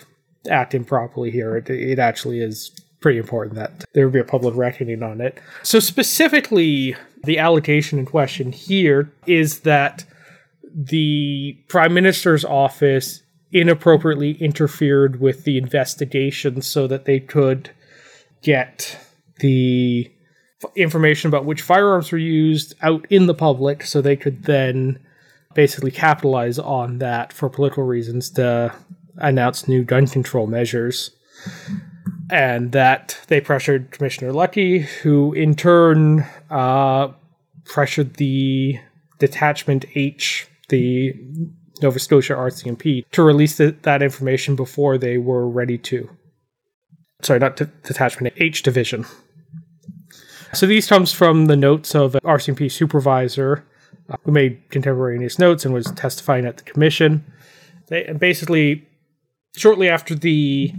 [0.50, 5.04] act improperly here, it, it actually is pretty important that there be a public reckoning
[5.04, 5.40] on it.
[5.64, 10.06] So, specifically, the allegation in question here is that
[10.74, 13.22] the Prime Minister's office
[13.52, 17.70] inappropriately interfered with the investigation so that they could
[18.42, 18.98] get
[19.40, 20.10] the
[20.76, 25.00] information about which firearms were used out in the public so they could then
[25.54, 28.74] basically capitalize on that for political reasons to
[29.18, 31.12] announce new gun control measures.
[32.30, 37.10] And that they pressured Commissioner Lucki, who in turn uh,
[37.66, 38.80] pressured the
[39.20, 41.14] Detachment H, the
[41.82, 46.10] Nova Scotia RCMP, to release the, that information before they were ready to.
[47.22, 49.06] Sorry, not de- Detachment H Division.
[50.54, 53.66] So these comes from the notes of an RCMP supervisor
[54.12, 57.24] Uh, who made contemporaneous notes and was testifying at the commission.
[57.88, 58.86] They, and basically,
[59.56, 60.74] shortly after the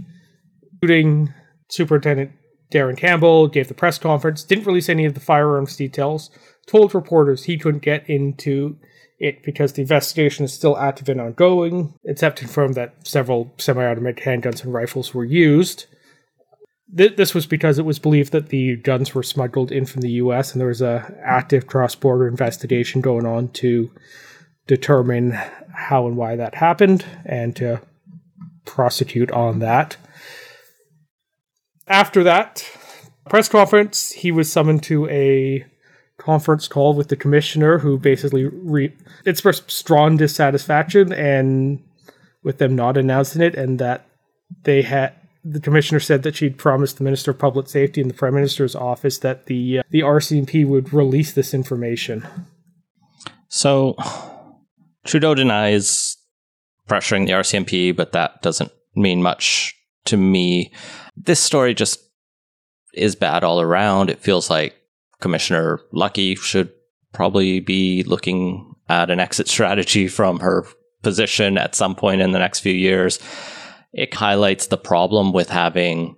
[0.79, 1.33] shooting,
[1.69, 2.31] Superintendent
[2.71, 6.29] Darren Campbell gave the press conference, didn't release any of the firearms details,
[6.67, 8.77] told reporters he couldn't get into
[9.17, 14.23] it because the investigation is still active and ongoing, except confirmed that several semi automatic
[14.23, 15.87] handguns and rifles were used.
[16.95, 20.11] Th- this was because it was believed that the guns were smuggled in from the
[20.11, 20.51] U.S.
[20.51, 23.91] and there was a active cross-border investigation going on to
[24.67, 25.31] determine
[25.73, 27.81] how and why that happened and to
[28.65, 29.97] prosecute on that.
[31.87, 32.65] After that
[33.29, 35.65] press conference, he was summoned to a
[36.17, 41.83] conference call with the commissioner, who basically re- expressed strong dissatisfaction and
[42.43, 44.05] with them not announcing it, and that
[44.63, 45.13] they had
[45.43, 48.75] the commissioner said that she'd promised the Minister of Public Safety and the Prime Minister's
[48.75, 52.25] office that the uh, the RCMP would release this information.
[53.49, 53.95] So
[55.05, 56.17] Trudeau denies
[56.87, 59.75] pressuring the RCMP, but that doesn't mean much
[60.05, 60.71] to me.
[61.15, 61.99] This story just
[62.93, 64.09] is bad all around.
[64.09, 64.75] It feels like
[65.19, 66.71] Commissioner Lucki should
[67.13, 70.65] probably be looking at an exit strategy from her
[71.01, 73.19] position at some point in the next few years
[73.93, 76.17] it highlights the problem with having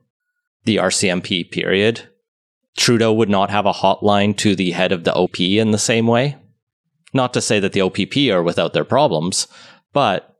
[0.63, 2.09] the RCMP period.
[2.77, 6.07] Trudeau would not have a hotline to the head of the OP in the same
[6.07, 6.37] way.
[7.13, 9.47] Not to say that the OPP are without their problems,
[9.93, 10.37] but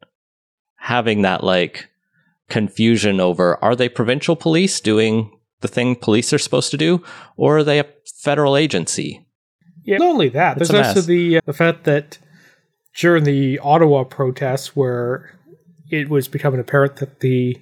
[0.76, 1.90] having that like
[2.50, 5.32] confusion over are they provincial police doing
[5.62, 7.04] the thing police are supposed to do,
[7.38, 7.88] or are they a
[8.22, 9.26] federal agency?
[9.84, 12.18] Yeah, not only that, it's there's also the uh, the fact that
[12.98, 15.35] during the Ottawa protests, where
[15.90, 17.58] it was becoming apparent that the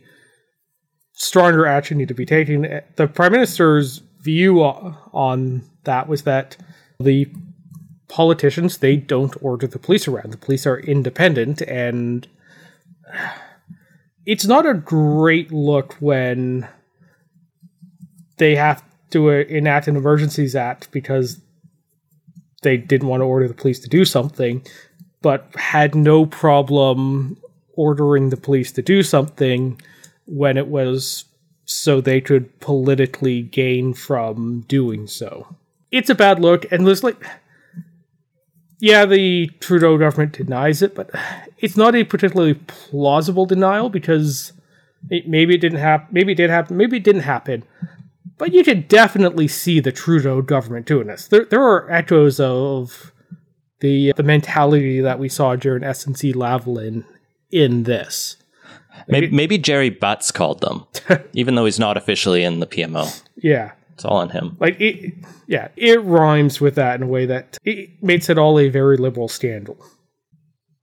[1.13, 2.82] stronger action needed to be taken.
[2.95, 6.57] The prime minister's view on that was that
[6.99, 7.28] the
[8.07, 10.32] politicians they don't order the police around.
[10.32, 12.28] The police are independent, and
[14.26, 16.67] it's not a great look when
[18.38, 21.41] they have to uh, enact an emergencies act because
[22.63, 24.65] they didn't want to order the police to do something,
[25.21, 27.38] but had no problem
[27.76, 29.80] ordering the police to do something
[30.26, 31.26] when it was
[31.65, 35.55] so they could politically gain from doing so.
[35.91, 37.24] It's a bad look, and there's like,
[38.80, 41.09] yeah, the Trudeau government denies it, but
[41.59, 44.53] it's not a particularly plausible denial because
[45.09, 47.63] it, maybe it didn't happen, maybe it did happen, maybe it didn't happen.
[48.38, 51.28] But you can definitely see the Trudeau government doing this.
[51.28, 53.11] There, there are echoes of
[53.80, 57.05] the uh, the mentality that we saw during SNC Lavalin
[57.53, 58.35] in this.
[59.07, 60.85] Maybe, maybe Gerry Butts called them,
[61.33, 63.21] even though he's not officially in the PMO.
[63.35, 64.55] Yeah, It's all on him.
[64.59, 65.13] like it.
[65.47, 68.97] Yeah, it rhymes with that in a way that it makes it all a very
[68.97, 69.77] liberal scandal.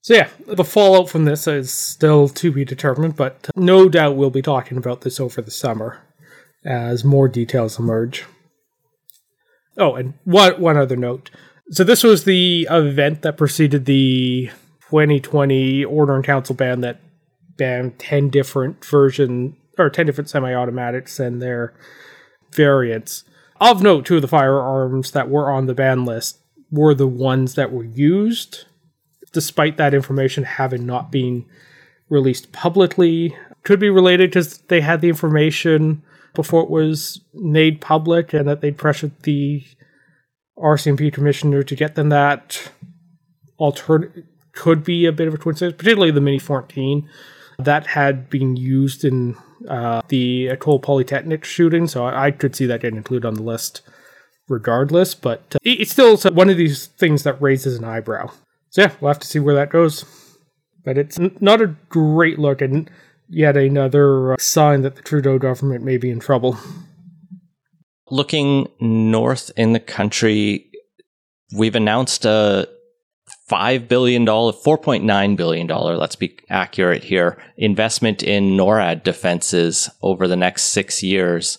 [0.03, 4.31] So yeah, the fallout from this is still to be determined, but no doubt we'll
[4.31, 5.99] be talking about this over the summer
[6.65, 8.25] as more details emerge.
[9.79, 11.31] Oh, and one one other note.
[11.71, 14.51] So this was the event that preceded the
[14.91, 17.01] 2020 Order and Council ban that
[17.57, 21.75] banned 10 different version or 10 different semi-automatics and their
[22.53, 23.23] variants.
[23.61, 26.41] Of note, two of the firearms that were on the ban list
[26.73, 28.65] were the ones that were used,
[29.33, 31.47] despite that information having not been
[32.09, 33.37] released publicly.
[33.63, 36.03] Could be related because they had the information
[36.35, 39.63] before it was made public and that they pressured the
[40.59, 42.73] RCMP commissioner to get them that.
[43.61, 47.09] Altern- could be a bit of a coincidence, particularly the Mini 14
[47.59, 49.37] that had been used in
[49.69, 53.43] uh, the Ecole Polytechnic shooting, so I, I could see that getting included on the
[53.43, 53.83] list
[54.49, 58.31] regardless, but uh, it- it's still one of these things that raises an eyebrow.
[58.71, 60.05] So yeah, we'll have to see where that goes.
[60.85, 62.91] But it's n- not a great look, and
[63.29, 66.57] yet another uh, sign that the Trudeau government may be in trouble.
[68.11, 70.67] Looking north in the country,
[71.55, 72.69] we've announced a
[73.51, 80.65] $5 billion, $4.9 billion, let's be accurate here, investment in NORAD defenses over the next
[80.65, 81.59] six years.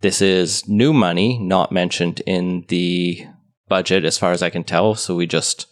[0.00, 3.26] This is new money, not mentioned in the
[3.68, 4.96] budget as far as I can tell.
[4.96, 5.66] So we just,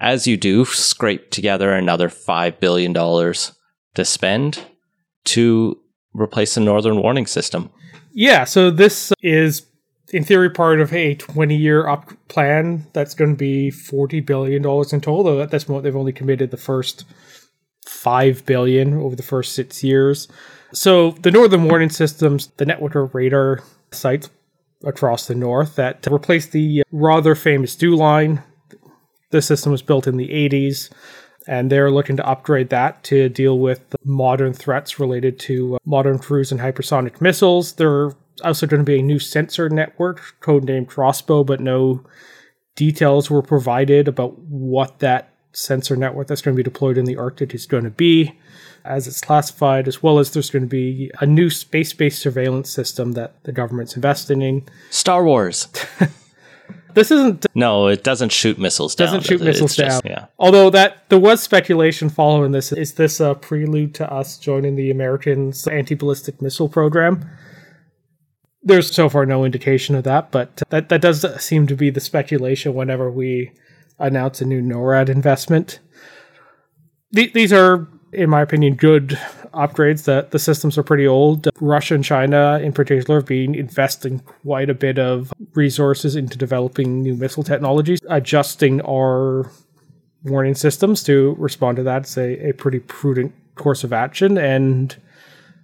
[0.00, 4.64] as you do, scrape together another $5 billion to spend
[5.24, 5.80] to
[6.12, 7.70] replace the Northern Warning System.
[8.12, 9.66] Yeah, so this is
[10.12, 14.62] in theory part of a 20 year up plan that's going to be 40 billion
[14.62, 17.04] dollars in total though at this moment they've only committed the first
[17.86, 20.28] 5 billion over the first 6 years
[20.72, 24.30] so the northern warning systems the network of radar sites
[24.84, 28.42] across the north that replaced the rather famous DEW Line
[29.30, 30.90] the system was built in the 80s
[31.46, 36.18] and they're looking to upgrade that to deal with modern threats related to uh, modern
[36.18, 37.74] cruise and hypersonic missiles.
[37.74, 42.04] There are also going to be a new sensor network, codenamed Crossbow, but no
[42.74, 47.16] details were provided about what that sensor network that's going to be deployed in the
[47.16, 48.38] Arctic is going to be,
[48.84, 52.70] as it's classified, as well as there's going to be a new space based surveillance
[52.70, 54.64] system that the government's investing in.
[54.90, 55.68] Star Wars.
[56.94, 59.08] This isn't No, it doesn't shoot missiles down.
[59.08, 59.44] doesn't shoot it?
[59.44, 60.10] missiles It's just- down.
[60.10, 60.26] yeah.
[60.38, 62.72] Although that there was speculation following this.
[62.72, 67.28] Is this a prelude to us joining the Americans' anti-ballistic missile program?
[68.66, 72.00] There's so far no indication of that, but that that does seem to be the
[72.00, 73.52] speculation whenever we
[74.00, 75.78] announce a new NORAD investment.
[77.12, 79.18] The- These are, in my opinion, good
[79.54, 80.04] upgrades.
[80.04, 81.48] The, the systems are pretty old.
[81.60, 87.02] Russia and China, in particular, have been investing quite a bit of resources into developing
[87.02, 89.48] new missile technologies, adjusting our
[90.24, 92.02] warning systems to respond to that.
[92.02, 94.36] It's a, a pretty prudent course of action.
[94.36, 94.94] And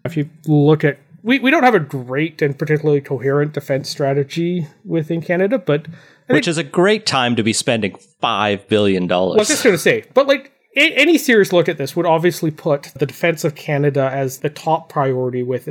[0.05, 4.67] if you look at we, we don't have a great and particularly coherent defense strategy
[4.85, 5.87] within Canada, but
[6.29, 9.11] I Which is a great time to be spending $5 billion.
[9.11, 12.07] I was just going to say, but like a- any serious look at this would
[12.07, 15.69] obviously put the defense of Canada as the top priority with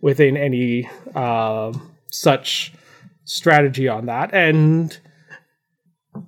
[0.00, 1.72] within any uh,
[2.10, 2.72] such
[3.24, 4.98] strategy on that, and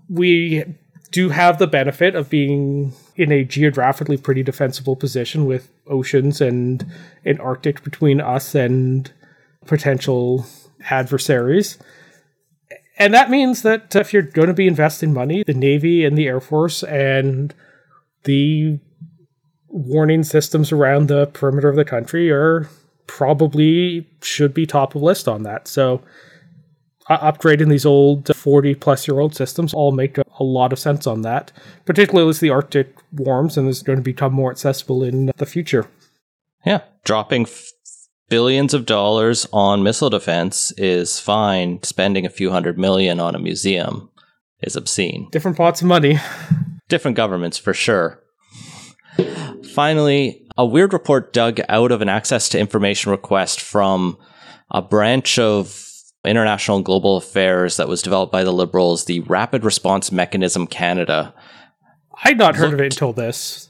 [0.09, 0.65] we
[1.13, 6.87] do have the benefit of being in a geographically pretty defensible position with oceans and
[7.25, 9.13] an Arctic between us and
[9.67, 10.47] potential
[10.89, 11.79] adversaries.
[12.99, 16.27] And that means that if you're going to be investing money, the Navy and the
[16.27, 17.55] Air Force and
[18.25, 18.79] the
[19.69, 22.69] warning systems around the perimeter of the country are
[23.07, 25.67] probably should be top of list on that.
[25.67, 26.03] So
[27.11, 30.79] uh, upgrading these old 40 plus year old systems all make a, a lot of
[30.79, 31.53] sense on that,
[31.85, 35.89] particularly as the Arctic warms and is going to become more accessible in the future.
[36.65, 37.73] Yeah, dropping f-
[38.29, 41.83] billions of dollars on missile defense is fine.
[41.83, 44.09] Spending a few hundred million on a museum
[44.63, 45.29] is obscene.
[45.33, 46.19] Different pots of money.
[46.89, 48.23] Different governments for sure.
[49.75, 54.17] Finally, a weird report dug out of an access to information request from
[54.71, 55.90] a branch of
[56.25, 61.35] international and global affairs that was developed by the Liberals, the Rapid Response Mechanism Canada.
[62.25, 63.69] I'd not heard of it until this.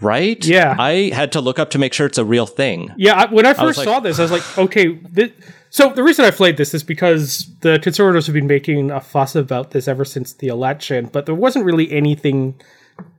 [0.00, 0.42] Right?
[0.46, 0.76] Yeah.
[0.78, 2.90] I had to look up to make sure it's a real thing.
[2.96, 4.94] Yeah, I, when I first like- saw this, I was like, okay.
[5.10, 5.30] This,
[5.68, 9.34] so the reason I played this is because the conservatives have been making a fuss
[9.36, 12.58] about this ever since the election, but there wasn't really anything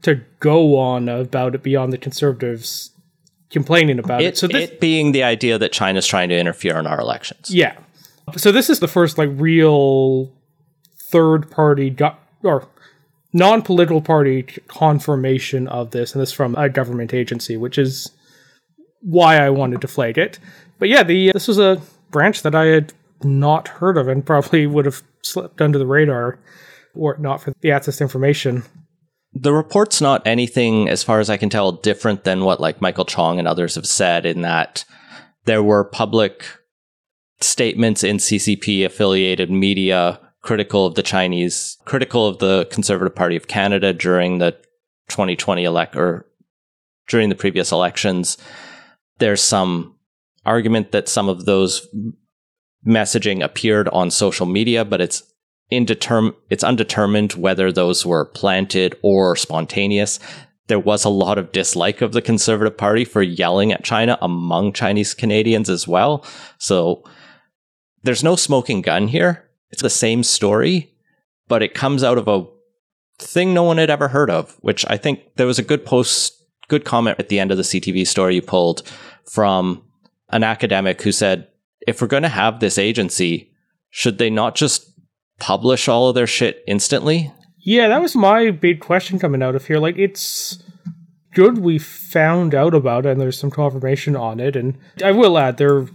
[0.01, 2.89] to go on about it beyond the conservatives
[3.51, 4.25] complaining about it.
[4.25, 7.53] It, So this, it being the idea that China's trying to interfere in our elections.
[7.53, 7.77] yeah.
[8.38, 10.32] So this is the first like real
[11.11, 11.95] third party
[12.43, 12.67] or
[13.34, 18.11] non-political party confirmation of this, and this from a government agency, which is
[19.01, 20.39] why I wanted to flag it.
[20.80, 22.93] But yeah, the this was a branch that I had
[23.24, 26.39] not heard of and probably would have slipped under the radar
[26.93, 28.63] were it not for the access to information.
[29.34, 33.05] The report's not anything, as far as I can tell, different than what like Michael
[33.05, 34.84] Chong and others have said in that
[35.45, 36.43] there were public
[37.43, 43.47] statements in CCP affiliated media critical of the Chinese, critical of the Conservative Party of
[43.47, 44.51] Canada during the
[45.09, 46.25] 2020 elect or
[47.07, 48.37] during the previous elections.
[49.19, 49.95] There's some
[50.45, 51.87] argument that some of those
[52.85, 55.23] messaging appeared on social media, but it's
[55.71, 60.19] indeterm it's undetermined whether those were planted or spontaneous.
[60.67, 64.73] There was a lot of dislike of the Conservative Party for yelling at China among
[64.73, 66.25] Chinese Canadians as well.
[66.57, 67.03] So
[68.03, 69.49] there's no smoking gun here.
[69.71, 70.93] It's the same story,
[71.47, 72.45] but it comes out of a
[73.19, 76.33] thing no one had ever heard of, which I think there was a good post,
[76.67, 78.83] good comment at the end of the CTV story you pulled
[79.25, 79.83] from
[80.29, 81.47] an academic who said,
[81.87, 83.51] if we're going to have this agency,
[83.89, 84.89] should they not just
[85.39, 87.31] publish all of their shit instantly?
[87.59, 89.77] Yeah, that was my big question coming out of here.
[89.77, 90.61] Like, it's
[91.33, 94.55] good we found out about it and there's some confirmation on it.
[94.55, 95.87] And I will add, there,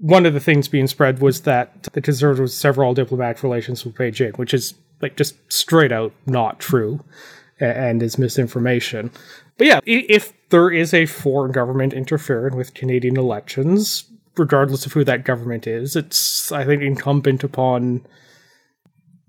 [0.00, 4.38] one of the things being spread was that the conservatives several diplomatic relations with Beijing,
[4.38, 7.04] which is like just straight out not true
[7.60, 9.10] and is misinformation.
[9.58, 14.04] But yeah, if there is a foreign government interfering with Canadian elections,
[14.38, 18.06] regardless of who that government is, it's, I think, incumbent upon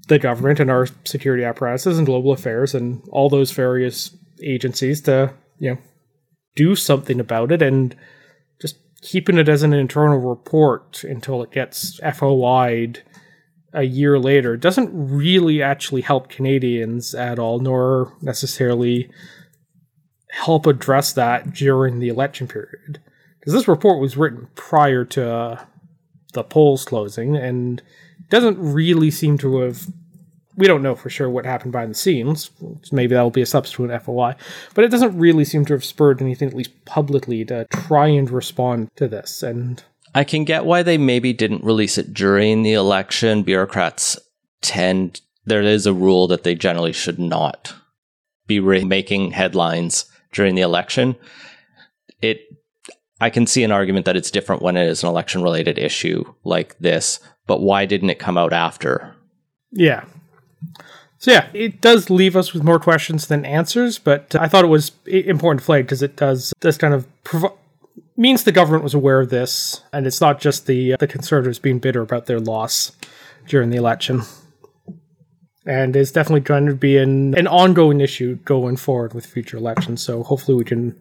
[0.07, 5.33] the government and our security apparatuses and global affairs and all those various agencies to,
[5.59, 5.77] you know,
[6.55, 7.95] do something about it and
[9.01, 13.03] keeping it as an internal report until it gets FOI'd
[13.73, 19.09] a year later doesn't really actually help Canadians at all, nor necessarily
[20.29, 22.99] help address that during the election period.
[23.39, 25.65] Because this report was written prior to uh,
[26.33, 27.81] the polls closing and
[28.29, 29.87] doesn't really seem to have
[30.61, 32.51] we don't know for sure what happened behind the scenes.
[32.91, 34.35] Maybe that will be a subsequent FOI,
[34.75, 38.29] but it doesn't really seem to have spurred anything, at least publicly, to try and
[38.29, 39.41] respond to this.
[39.41, 39.83] And
[40.13, 43.41] I can get why they maybe didn't release it during the election.
[43.41, 44.19] Bureaucrats
[44.61, 47.73] tend, there is a rule that they generally should not
[48.45, 51.15] be re- making headlines during the election.
[52.21, 52.41] It,
[53.19, 56.23] I can see an argument that it's different when it is an election related issue
[56.43, 59.15] like this, but why didn't it come out after?
[59.71, 60.05] yeah.
[61.17, 64.65] So yeah, it does leave us with more questions than answers, but uh, I thought
[64.65, 67.05] it was important to flag because it does this kind of
[68.17, 71.59] means the government was aware of this, and it's not just the uh, the conservatives
[71.59, 72.91] being bitter about their loss
[73.47, 74.21] during the election.
[75.63, 80.01] And it's definitely going to be an, an ongoing issue going forward with future elections.
[80.01, 80.95] So hopefully we can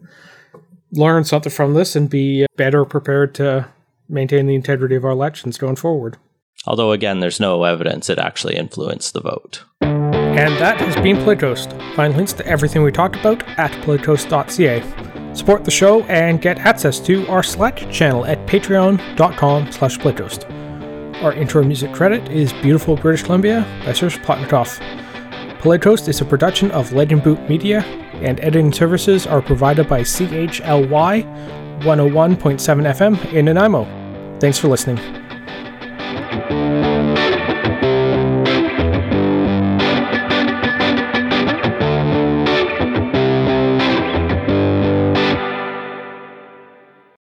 [0.91, 3.67] learn something from this and be uh, better prepared to
[4.07, 6.17] maintain the integrity of our elections going forward.
[6.65, 9.63] Although, again, there's no evidence it actually influenced the vote.
[9.81, 11.95] And that has been Politicoast.
[11.95, 15.35] Find links to everything we talked about at politicoast.ca.
[15.35, 20.49] Support the show and get access to our Slack channel at patreon.com slash politicoast.
[21.21, 24.79] Our intro music credit is Beautiful British Columbia by Serge Plotnikoff.
[25.59, 27.81] Politicoast is a production of Legend Boot Media,
[28.15, 31.23] and editing services are provided by CHLY
[31.81, 33.85] 101.7 FM in Nanaimo.
[34.39, 35.20] Thanks for listening.
[36.31, 36.90] Thank you.